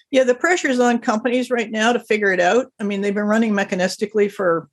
Yeah, 0.10 0.24
the 0.24 0.36
pressure 0.36 0.70
is 0.70 0.80
on 0.80 1.00
companies 1.00 1.52
right 1.52 1.70
now 1.70 1.94
to 1.94 2.00
figure 2.00 2.34
it 2.34 2.40
out. 2.40 2.74
I 2.80 2.84
mean, 2.84 3.02
they've 3.02 3.14
been 3.14 3.26
running 3.26 3.54
mechanistically 3.54 4.32
for, 4.32 4.68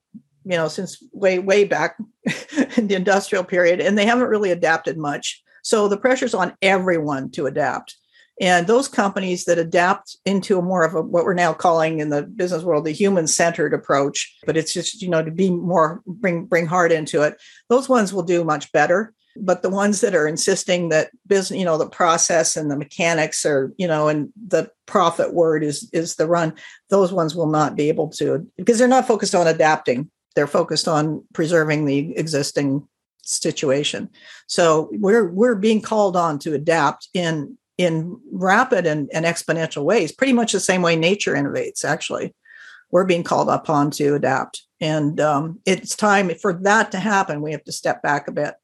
you 0.45 0.57
know, 0.57 0.67
since 0.67 1.03
way, 1.13 1.39
way 1.39 1.65
back 1.65 1.97
in 2.77 2.89
the 2.89 2.97
industrial 2.97 3.45
period, 3.45 3.81
and 3.81 3.99
they 3.99 4.07
haven't 4.07 4.29
really 4.29 4.51
adapted 4.51 4.97
much. 4.97 5.43
So 5.63 5.89
the 5.89 5.99
pressure's 5.99 6.35
on 6.35 6.57
everyone 6.63 7.31
to 7.33 7.47
adapt. 7.47 7.97
And 8.41 8.67
those 8.67 8.89
companies 8.89 9.45
that 9.47 9.59
adapt 9.59 10.17
into 10.25 10.59
a 10.59 10.63
more 10.63 10.85
of 10.85 10.95
a 10.95 11.03
what 11.03 11.25
we're 11.25 11.35
now 11.35 11.53
calling 11.53 11.99
in 11.99 12.11
the 12.11 12.23
business 12.23 12.63
world 12.63 12.85
the 12.85 12.93
human-centered 12.93 13.75
approach, 13.75 14.37
but 14.47 14.57
it's 14.57 14.73
just 14.73 15.03
you 15.03 15.09
know 15.09 15.23
to 15.23 15.31
be 15.31 15.51
more 15.51 16.03
bring 16.07 16.47
bring 16.47 16.67
heart 16.67 16.93
into 16.93 17.23
it. 17.23 17.41
Those 17.69 17.89
ones 17.89 18.13
will 18.13 18.23
do 18.23 18.45
much 18.45 18.71
better. 18.73 19.15
But 19.41 19.63
the 19.63 19.71
ones 19.71 20.01
that 20.01 20.17
are 20.17 20.27
insisting 20.27 20.89
that 20.89 21.11
business, 21.27 21.59
you 21.59 21.65
know, 21.65 21.79
the 21.79 21.89
process 21.89 22.57
and 22.57 22.71
the 22.71 22.77
mechanics 22.77 23.47
are, 23.47 23.73
you 23.77 23.87
know, 23.87 24.09
and 24.09 24.33
the 24.49 24.71
profit 24.87 25.33
word 25.33 25.63
is 25.63 25.89
is 25.93 26.17
the 26.17 26.27
run, 26.27 26.55
those 26.91 27.13
ones 27.13 27.37
will 27.37 27.47
not 27.47 27.77
be 27.77 27.89
able 27.89 28.09
to 28.11 28.49
because 28.57 28.79
they're 28.79 28.89
not 28.89 29.07
focused 29.07 29.35
on 29.35 29.47
adapting. 29.47 30.11
They're 30.35 30.47
focused 30.47 30.89
on 30.89 31.25
preserving 31.33 31.85
the 31.85 32.17
existing 32.17 32.87
situation. 33.23 34.09
So 34.47 34.91
we're 34.93 35.29
we're 35.29 35.55
being 35.55 35.83
called 35.83 36.17
on 36.17 36.39
to 36.41 36.55
adapt 36.55 37.09
in 37.15 37.59
in 37.79 38.21
rapid 38.33 38.87
and, 38.87 39.09
and 39.15 39.25
exponential 39.25 39.85
ways, 39.85 40.13
pretty 40.13 40.33
much 40.33 40.53
the 40.53 40.61
same 40.61 40.83
way 40.83 40.97
nature 40.97 41.35
innovates, 41.35 41.85
actually. 41.85 42.35
We're 42.91 43.05
being 43.05 43.23
called 43.23 43.49
upon 43.49 43.93
to 43.93 44.15
adapt. 44.15 44.65
And 44.81 45.21
um, 45.21 45.61
it's 45.65 45.95
time 45.95 46.31
for 46.35 46.53
that 46.63 46.93
to 46.93 46.99
happen. 46.99 47.43
We 47.43 47.53
have 47.53 47.65
to 47.65 47.73
step 47.73 48.03
back 48.03 48.29
a 48.29 48.33
bit. 48.33 48.55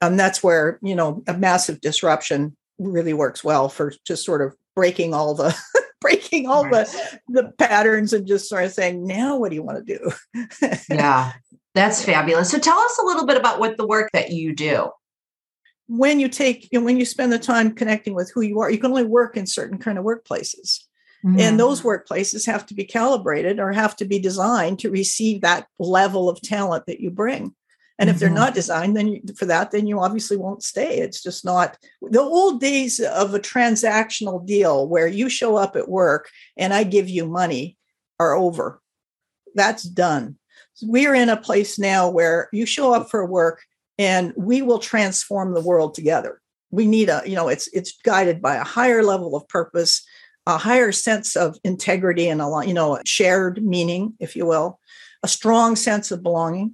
And 0.00 0.18
that's 0.18 0.42
where, 0.42 0.78
you 0.82 0.94
know, 0.94 1.22
a 1.26 1.36
massive 1.36 1.80
disruption 1.80 2.56
really 2.78 3.12
works 3.12 3.42
well 3.42 3.68
for 3.68 3.92
just 4.06 4.24
sort 4.24 4.42
of 4.42 4.54
breaking 4.74 5.14
all 5.14 5.34
the 5.34 5.56
breaking 6.00 6.46
all 6.46 6.64
right. 6.64 6.86
the 6.86 7.20
the 7.42 7.52
patterns 7.52 8.12
and 8.12 8.26
just 8.26 8.48
sort 8.48 8.64
of 8.64 8.72
saying 8.72 9.06
now 9.06 9.38
what 9.38 9.50
do 9.50 9.54
you 9.54 9.62
want 9.62 9.86
to 9.86 9.98
do 9.98 10.68
yeah 10.90 11.32
that's 11.74 12.04
fabulous 12.04 12.50
so 12.50 12.58
tell 12.58 12.78
us 12.78 12.98
a 12.98 13.06
little 13.06 13.24
bit 13.24 13.36
about 13.36 13.58
what 13.58 13.76
the 13.76 13.86
work 13.86 14.10
that 14.12 14.30
you 14.30 14.54
do 14.54 14.90
when 15.86 16.20
you 16.20 16.28
take 16.28 16.68
you 16.72 16.78
know, 16.78 16.84
when 16.84 16.96
you 16.96 17.04
spend 17.04 17.32
the 17.32 17.38
time 17.38 17.72
connecting 17.72 18.14
with 18.14 18.30
who 18.34 18.40
you 18.40 18.60
are 18.60 18.70
you 18.70 18.78
can 18.78 18.90
only 18.90 19.04
work 19.04 19.36
in 19.36 19.46
certain 19.46 19.78
kind 19.78 19.98
of 19.98 20.04
workplaces 20.04 20.80
mm-hmm. 21.24 21.38
and 21.38 21.58
those 21.60 21.82
workplaces 21.82 22.46
have 22.46 22.64
to 22.66 22.74
be 22.74 22.84
calibrated 22.84 23.60
or 23.60 23.72
have 23.72 23.94
to 23.96 24.04
be 24.04 24.18
designed 24.18 24.78
to 24.78 24.90
receive 24.90 25.40
that 25.40 25.66
level 25.78 26.28
of 26.28 26.40
talent 26.40 26.84
that 26.86 27.00
you 27.00 27.10
bring 27.10 27.54
and 27.98 28.08
mm-hmm. 28.08 28.14
if 28.14 28.18
they're 28.18 28.28
mm-hmm. 28.28 28.36
not 28.36 28.54
designed 28.54 28.96
then 28.96 29.08
you, 29.08 29.20
for 29.36 29.44
that 29.44 29.70
then 29.70 29.86
you 29.86 30.00
obviously 30.00 30.36
won't 30.36 30.62
stay 30.62 30.98
it's 30.98 31.22
just 31.22 31.44
not 31.44 31.76
the 32.00 32.20
old 32.20 32.60
days 32.60 32.98
of 33.00 33.34
a 33.34 33.40
transactional 33.40 34.44
deal 34.46 34.88
where 34.88 35.06
you 35.06 35.28
show 35.28 35.56
up 35.56 35.76
at 35.76 35.88
work 35.88 36.30
and 36.56 36.72
i 36.72 36.82
give 36.82 37.08
you 37.08 37.26
money 37.26 37.76
are 38.18 38.34
over 38.34 38.80
that's 39.54 39.82
done 39.82 40.36
we're 40.82 41.14
in 41.14 41.28
a 41.28 41.36
place 41.36 41.78
now 41.78 42.08
where 42.08 42.48
you 42.52 42.66
show 42.66 42.92
up 42.92 43.10
for 43.10 43.24
work 43.26 43.62
and 43.98 44.32
we 44.36 44.62
will 44.62 44.78
transform 44.78 45.54
the 45.54 45.62
world 45.62 45.94
together. 45.94 46.40
We 46.70 46.86
need 46.86 47.08
a 47.08 47.22
you 47.24 47.34
know 47.34 47.48
it's 47.48 47.68
it's 47.68 47.92
guided 48.04 48.42
by 48.42 48.56
a 48.56 48.64
higher 48.64 49.02
level 49.02 49.36
of 49.36 49.48
purpose 49.48 50.04
a 50.46 50.58
higher 50.58 50.92
sense 50.92 51.36
of 51.36 51.56
integrity 51.64 52.28
and 52.28 52.42
a 52.42 52.62
you 52.66 52.74
know 52.74 53.00
shared 53.06 53.64
meaning 53.64 54.14
if 54.20 54.36
you 54.36 54.46
will 54.46 54.78
a 55.24 55.28
strong 55.28 55.74
sense 55.74 56.12
of 56.12 56.22
belonging. 56.22 56.72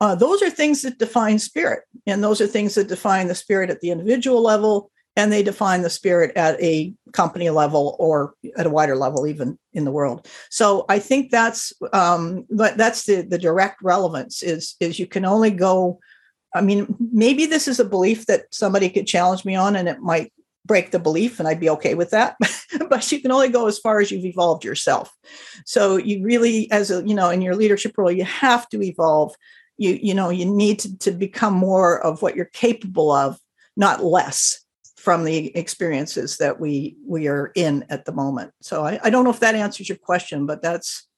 Uh, 0.00 0.16
those 0.16 0.42
are 0.42 0.50
things 0.50 0.82
that 0.82 0.98
define 0.98 1.38
spirit 1.38 1.84
and 2.06 2.22
those 2.22 2.40
are 2.40 2.48
things 2.48 2.74
that 2.74 2.88
define 2.88 3.28
the 3.28 3.34
spirit 3.34 3.70
at 3.70 3.80
the 3.80 3.90
individual 3.90 4.42
level 4.42 4.90
and 5.14 5.30
they 5.30 5.44
define 5.44 5.82
the 5.82 5.90
spirit 5.90 6.32
at 6.36 6.60
a 6.60 6.92
company 7.12 7.48
level 7.50 7.94
or 8.00 8.34
at 8.56 8.66
a 8.66 8.70
wider 8.70 8.96
level 8.96 9.28
even 9.28 9.56
in 9.72 9.84
the 9.84 9.92
world. 9.92 10.26
So 10.50 10.84
i 10.88 10.98
think 10.98 11.30
that's 11.30 11.72
um, 11.92 12.44
that's 12.50 13.04
the 13.04 13.22
the 13.22 13.38
direct 13.38 13.80
relevance 13.82 14.42
is 14.42 14.74
is 14.80 14.98
you 14.98 15.06
can 15.06 15.24
only 15.24 15.52
go 15.52 16.00
I 16.54 16.60
mean, 16.60 16.94
maybe 17.12 17.46
this 17.46 17.66
is 17.66 17.80
a 17.80 17.84
belief 17.84 18.26
that 18.26 18.52
somebody 18.52 18.90
could 18.90 19.06
challenge 19.06 19.44
me 19.44 19.54
on 19.54 19.76
and 19.76 19.88
it 19.88 20.00
might 20.00 20.32
break 20.64 20.90
the 20.90 20.98
belief 20.98 21.38
and 21.38 21.48
I'd 21.48 21.60
be 21.60 21.70
okay 21.70 21.94
with 21.94 22.10
that. 22.10 22.36
but 22.88 23.10
you 23.10 23.20
can 23.20 23.32
only 23.32 23.48
go 23.48 23.66
as 23.66 23.78
far 23.78 24.00
as 24.00 24.10
you've 24.10 24.24
evolved 24.24 24.64
yourself. 24.64 25.12
So 25.66 25.96
you 25.96 26.22
really, 26.22 26.70
as 26.70 26.90
a, 26.90 27.06
you 27.06 27.14
know, 27.14 27.30
in 27.30 27.42
your 27.42 27.56
leadership 27.56 27.96
role, 27.96 28.12
you 28.12 28.24
have 28.24 28.68
to 28.70 28.82
evolve. 28.82 29.34
You, 29.78 29.98
you 30.00 30.14
know, 30.14 30.28
you 30.28 30.44
need 30.44 30.78
to, 30.80 30.98
to 30.98 31.10
become 31.10 31.54
more 31.54 31.98
of 32.04 32.22
what 32.22 32.36
you're 32.36 32.44
capable 32.44 33.10
of, 33.10 33.38
not 33.76 34.04
less 34.04 34.62
from 34.96 35.24
the 35.24 35.56
experiences 35.56 36.36
that 36.36 36.60
we 36.60 36.96
we 37.04 37.26
are 37.26 37.50
in 37.56 37.84
at 37.88 38.04
the 38.04 38.12
moment. 38.12 38.52
So 38.60 38.84
I, 38.84 39.00
I 39.02 39.10
don't 39.10 39.24
know 39.24 39.30
if 39.30 39.40
that 39.40 39.56
answers 39.56 39.88
your 39.88 39.98
question, 39.98 40.46
but 40.46 40.62
that's 40.62 41.08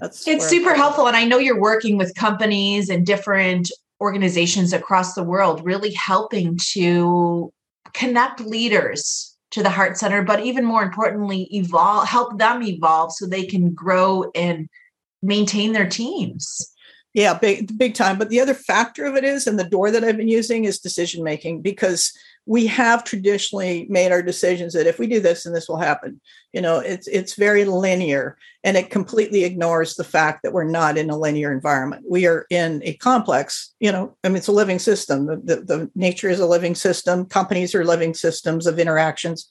That's 0.00 0.26
it's 0.26 0.46
super 0.46 0.74
helpful. 0.74 1.06
And 1.06 1.16
I 1.16 1.24
know 1.24 1.38
you're 1.38 1.60
working 1.60 1.96
with 1.96 2.14
companies 2.14 2.90
and 2.90 3.06
different 3.06 3.70
organizations 4.00 4.72
across 4.72 5.14
the 5.14 5.22
world, 5.22 5.64
really 5.64 5.92
helping 5.92 6.58
to 6.72 7.52
connect 7.94 8.40
leaders 8.40 9.36
to 9.50 9.62
the 9.62 9.70
heart 9.70 9.96
center 9.96 10.22
but 10.22 10.44
even 10.44 10.64
more 10.64 10.82
importantly 10.82 11.48
evolve 11.52 12.06
help 12.06 12.38
them 12.38 12.62
evolve 12.62 13.10
so 13.12 13.26
they 13.26 13.46
can 13.46 13.72
grow 13.72 14.30
and 14.34 14.68
maintain 15.22 15.72
their 15.72 15.88
teams 15.88 16.70
yeah 17.14 17.34
big 17.34 17.76
big 17.78 17.94
time. 17.94 18.18
But 18.18 18.28
the 18.28 18.40
other 18.40 18.54
factor 18.54 19.04
of 19.04 19.16
it 19.16 19.24
is 19.24 19.46
and 19.46 19.58
the 19.58 19.64
door 19.64 19.90
that 19.90 20.04
i've 20.04 20.16
been 20.16 20.28
using 20.28 20.64
is 20.64 20.78
decision 20.78 21.24
making 21.24 21.62
because 21.62 22.12
we 22.46 22.66
have 22.66 23.04
traditionally 23.04 23.86
made 23.90 24.10
our 24.10 24.22
decisions 24.22 24.72
that 24.72 24.86
if 24.86 24.98
we 24.98 25.06
do 25.06 25.20
this 25.20 25.44
and 25.44 25.54
this 25.54 25.68
will 25.68 25.76
happen. 25.76 26.20
You 26.52 26.60
know 26.60 26.78
it's 26.78 27.06
it's 27.06 27.34
very 27.34 27.64
linear 27.64 28.38
and 28.64 28.76
it 28.76 28.90
completely 28.90 29.44
ignores 29.44 29.94
the 29.94 30.04
fact 30.04 30.42
that 30.42 30.52
we're 30.52 30.64
not 30.64 30.98
in 30.98 31.10
a 31.10 31.18
linear 31.18 31.52
environment. 31.52 32.04
We 32.08 32.26
are 32.26 32.46
in 32.50 32.82
a 32.84 32.94
complex 32.94 33.74
you 33.80 33.92
know 33.92 34.16
i 34.24 34.28
mean 34.28 34.36
it's 34.36 34.48
a 34.48 34.52
living 34.52 34.78
system. 34.78 35.26
The, 35.26 35.36
the, 35.36 35.56
the 35.56 35.90
nature 35.94 36.28
is 36.28 36.40
a 36.40 36.46
living 36.46 36.74
system. 36.74 37.26
Companies 37.26 37.74
are 37.74 37.84
living 37.84 38.14
systems 38.14 38.66
of 38.66 38.78
interactions. 38.78 39.48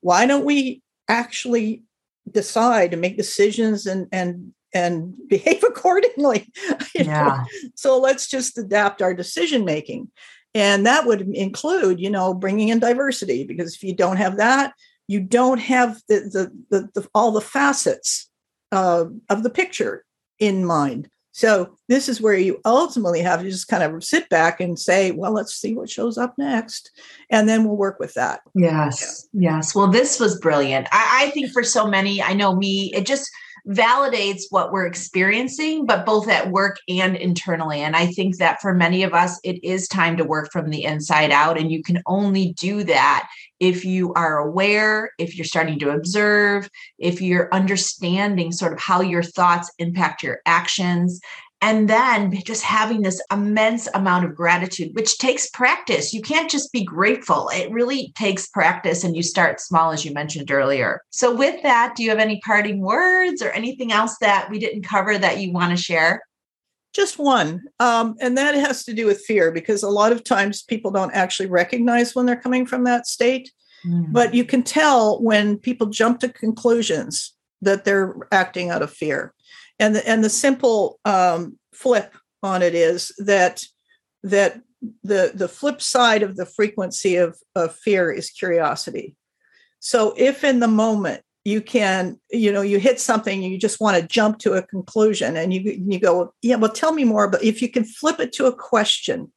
Why 0.00 0.26
don't 0.26 0.44
we 0.44 0.82
actually 1.08 1.82
decide 2.30 2.92
and 2.92 3.00
make 3.00 3.16
decisions 3.16 3.86
and 3.86 4.06
and 4.12 4.52
and 4.74 5.14
behave 5.28 5.62
accordingly 5.66 6.50
yeah. 6.94 7.24
Know? 7.24 7.44
so 7.74 7.98
let's 7.98 8.28
just 8.28 8.58
adapt 8.58 9.02
our 9.02 9.14
decision 9.14 9.64
making 9.64 10.10
and 10.54 10.86
that 10.86 11.06
would 11.06 11.22
include 11.34 12.00
you 12.00 12.10
know 12.10 12.34
bringing 12.34 12.68
in 12.68 12.78
diversity 12.78 13.44
because 13.44 13.74
if 13.74 13.82
you 13.82 13.94
don't 13.94 14.16
have 14.16 14.36
that 14.38 14.72
you 15.06 15.20
don't 15.20 15.58
have 15.58 16.00
the 16.08 16.20
the, 16.20 16.52
the, 16.70 16.88
the 17.00 17.08
all 17.14 17.32
the 17.32 17.40
facets 17.40 18.30
uh, 18.72 19.04
of 19.28 19.42
the 19.42 19.50
picture 19.50 20.04
in 20.38 20.64
mind 20.64 21.08
so 21.32 21.76
this 21.88 22.08
is 22.08 22.20
where 22.20 22.34
you 22.34 22.60
ultimately 22.64 23.20
have 23.20 23.40
to 23.42 23.50
just 23.50 23.68
kind 23.68 23.82
of 23.82 24.02
sit 24.02 24.28
back 24.28 24.60
and 24.60 24.78
say 24.78 25.10
well 25.10 25.32
let's 25.32 25.54
see 25.54 25.74
what 25.74 25.90
shows 25.90 26.18
up 26.18 26.34
next 26.38 26.90
and 27.30 27.48
then 27.48 27.64
we'll 27.64 27.76
work 27.76 27.98
with 27.98 28.14
that 28.14 28.40
yes 28.54 29.26
yeah. 29.32 29.52
yes 29.52 29.74
well 29.74 29.88
this 29.88 30.20
was 30.20 30.40
brilliant 30.40 30.86
I, 30.92 31.26
I 31.26 31.30
think 31.30 31.50
for 31.50 31.62
so 31.62 31.86
many 31.86 32.22
i 32.22 32.32
know 32.32 32.54
me 32.54 32.92
it 32.94 33.06
just 33.06 33.30
validates 33.68 34.44
what 34.50 34.72
we're 34.72 34.86
experiencing, 34.86 35.84
but 35.84 36.06
both 36.06 36.28
at 36.28 36.50
work 36.50 36.78
and 36.88 37.16
internally. 37.16 37.80
And 37.80 37.94
I 37.94 38.06
think 38.06 38.38
that 38.38 38.60
for 38.62 38.72
many 38.72 39.02
of 39.02 39.12
us, 39.12 39.38
it 39.44 39.62
is 39.62 39.86
time 39.86 40.16
to 40.16 40.24
work 40.24 40.50
from 40.50 40.70
the 40.70 40.84
inside 40.84 41.30
out. 41.30 41.58
And 41.58 41.70
you 41.70 41.82
can 41.82 42.02
only 42.06 42.54
do 42.54 42.82
that 42.84 43.28
if 43.60 43.84
you 43.84 44.14
are 44.14 44.38
aware, 44.38 45.10
if 45.18 45.36
you're 45.36 45.44
starting 45.44 45.78
to 45.80 45.90
observe, 45.90 46.70
if 46.98 47.20
you're 47.20 47.52
understanding 47.52 48.52
sort 48.52 48.72
of 48.72 48.80
how 48.80 49.00
your 49.00 49.22
thoughts 49.22 49.70
impact 49.78 50.22
your 50.22 50.40
actions. 50.46 51.20
And 51.60 51.90
then 51.90 52.32
just 52.44 52.62
having 52.62 53.02
this 53.02 53.20
immense 53.32 53.88
amount 53.92 54.24
of 54.24 54.36
gratitude, 54.36 54.94
which 54.94 55.18
takes 55.18 55.50
practice. 55.50 56.14
You 56.14 56.22
can't 56.22 56.48
just 56.48 56.72
be 56.72 56.84
grateful. 56.84 57.50
It 57.52 57.70
really 57.72 58.12
takes 58.16 58.48
practice, 58.48 59.02
and 59.02 59.16
you 59.16 59.24
start 59.24 59.60
small, 59.60 59.90
as 59.90 60.04
you 60.04 60.12
mentioned 60.12 60.52
earlier. 60.52 61.00
So, 61.10 61.34
with 61.34 61.60
that, 61.64 61.96
do 61.96 62.04
you 62.04 62.10
have 62.10 62.20
any 62.20 62.40
parting 62.44 62.80
words 62.80 63.42
or 63.42 63.50
anything 63.50 63.90
else 63.90 64.16
that 64.20 64.48
we 64.50 64.60
didn't 64.60 64.82
cover 64.82 65.18
that 65.18 65.40
you 65.40 65.52
want 65.52 65.76
to 65.76 65.82
share? 65.82 66.22
Just 66.94 67.18
one. 67.18 67.62
Um, 67.80 68.14
and 68.20 68.38
that 68.38 68.54
has 68.54 68.84
to 68.84 68.94
do 68.94 69.06
with 69.06 69.24
fear 69.24 69.50
because 69.50 69.82
a 69.82 69.90
lot 69.90 70.12
of 70.12 70.24
times 70.24 70.62
people 70.62 70.90
don't 70.90 71.12
actually 71.12 71.48
recognize 71.48 72.14
when 72.14 72.24
they're 72.24 72.40
coming 72.40 72.66
from 72.66 72.84
that 72.84 73.06
state. 73.06 73.52
Mm. 73.84 74.12
But 74.12 74.32
you 74.34 74.44
can 74.44 74.62
tell 74.62 75.20
when 75.22 75.58
people 75.58 75.88
jump 75.88 76.20
to 76.20 76.28
conclusions 76.28 77.34
that 77.62 77.84
they're 77.84 78.16
acting 78.32 78.70
out 78.70 78.82
of 78.82 78.92
fear 78.92 79.34
and 79.78 79.96
the, 79.96 80.08
and 80.08 80.24
the 80.24 80.30
simple 80.30 80.98
um, 81.04 81.58
flip 81.72 82.14
on 82.42 82.62
it 82.62 82.74
is 82.74 83.12
that 83.18 83.64
that 84.22 84.60
the 85.02 85.32
the 85.34 85.48
flip 85.48 85.80
side 85.80 86.22
of 86.22 86.36
the 86.36 86.46
frequency 86.46 87.16
of, 87.16 87.38
of 87.54 87.74
fear 87.74 88.10
is 88.10 88.30
curiosity. 88.30 89.16
So 89.80 90.14
if 90.16 90.44
in 90.44 90.60
the 90.60 90.68
moment 90.68 91.22
you 91.44 91.62
can 91.62 92.18
you 92.30 92.52
know 92.52 92.60
you 92.62 92.78
hit 92.78 93.00
something 93.00 93.42
you 93.42 93.58
just 93.58 93.80
want 93.80 93.96
to 93.96 94.06
jump 94.06 94.38
to 94.38 94.52
a 94.52 94.62
conclusion 94.62 95.36
and 95.36 95.54
you 95.54 95.60
you 95.60 95.98
go 95.98 96.32
yeah 96.42 96.56
well 96.56 96.70
tell 96.70 96.92
me 96.92 97.04
more 97.04 97.28
but 97.28 97.42
if 97.42 97.62
you 97.62 97.70
can 97.70 97.84
flip 97.84 98.20
it 98.20 98.32
to 98.32 98.46
a 98.46 98.54
question 98.54 99.32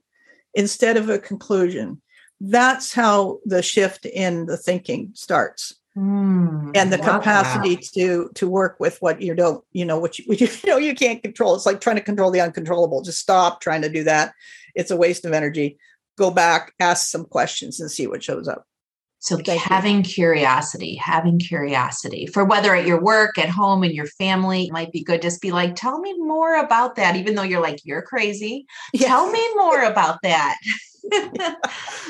instead 0.54 0.97
of 0.97 1.10
a 1.10 1.19
conclusion 1.19 2.01
that's 2.41 2.91
how 2.91 3.39
the 3.45 3.62
shift 3.62 4.06
in 4.06 4.45
the 4.47 4.58
thinking 4.58 5.12
starts 5.13 5.75
Mm, 5.97 6.71
and 6.73 6.91
the 6.91 6.97
capacity 6.97 7.75
that. 7.75 7.84
to 7.95 8.32
to 8.36 8.49
work 8.49 8.80
with 8.80 8.97
what 9.01 9.21
you 9.21 9.36
don't 9.36 9.62
you 9.73 9.84
know 9.84 9.99
what 9.99 10.17
you, 10.17 10.25
what 10.27 10.39
you, 10.39 10.47
you 10.47 10.69
know 10.69 10.77
you 10.77 10.95
can't 10.95 11.21
control. 11.21 11.54
It's 11.54 11.65
like 11.65 11.82
trying 11.82 11.97
to 11.97 12.01
control 12.01 12.32
the 12.32 12.39
uncontrollable. 12.39 13.01
Just 13.01 13.19
stop 13.19 13.60
trying 13.60 13.82
to 13.82 13.89
do 13.89 14.06
that. 14.06 14.34
It's 14.73 14.91
a 14.91 14.95
waste 14.97 15.25
of 15.25 15.34
energy. 15.34 15.77
Go 16.17 16.32
back 16.32 16.73
ask 16.80 17.10
some 17.10 17.25
questions 17.25 17.80
and 17.82 17.91
see 17.91 18.08
what 18.08 18.23
shows 18.23 18.47
up. 18.47 18.65
So 19.19 19.38
Thank 19.38 19.62
having 19.62 19.97
you. 19.97 20.04
curiosity 20.04 20.95
having 20.95 21.39
curiosity 21.39 22.25
for 22.25 22.45
whether 22.45 22.73
at 22.73 22.88
your 22.88 23.01
work 23.01 23.38
at 23.38 23.49
home 23.49 23.84
in 23.84 23.91
your 23.91 24.08
family 24.08 24.71
might 24.71 24.93
be 24.93 25.04
good. 25.04 25.21
Just 25.21 25.41
be 25.41 25.51
like 25.51 25.75
tell 25.75 25.99
me 25.99 26.17
more 26.19 26.56
about 26.56 26.95
that 26.95 27.17
even 27.17 27.36
though 27.36 27.43
you're 27.43 27.62
like 27.62 27.82
you're 27.84 28.01
crazy. 28.01 28.65
Yeah. 28.93 29.08
tell 29.10 29.30
me 29.30 29.45
more 29.56 29.84
about 29.84 30.21
that 30.23 30.58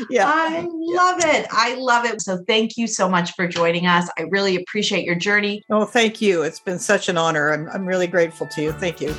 yeah. 0.10 0.25
I 0.27 0.67
love 0.69 1.19
it. 1.23 1.47
I 1.51 1.75
love 1.75 2.06
it. 2.06 2.21
So 2.21 2.43
thank 2.47 2.77
you 2.77 2.88
so 2.88 3.10
much 3.10 3.34
for 3.36 3.47
joining 3.47 3.88
us. 3.88 4.10
I 4.17 4.23
really 4.23 4.56
appreciate 4.56 5.06
your 5.06 5.15
journey. 5.15 5.63
Oh, 5.69 5.86
thank 5.86 6.21
you. 6.21 6.43
It's 6.43 6.60
been 6.60 6.80
such 6.80 7.10
an 7.10 7.17
honor. 7.17 7.51
I'm, 7.51 7.69
I'm 7.69 7.86
really 7.86 8.08
grateful 8.08 8.47
to 8.47 8.62
you. 8.62 8.71
Thank 8.73 9.01
you. 9.01 9.15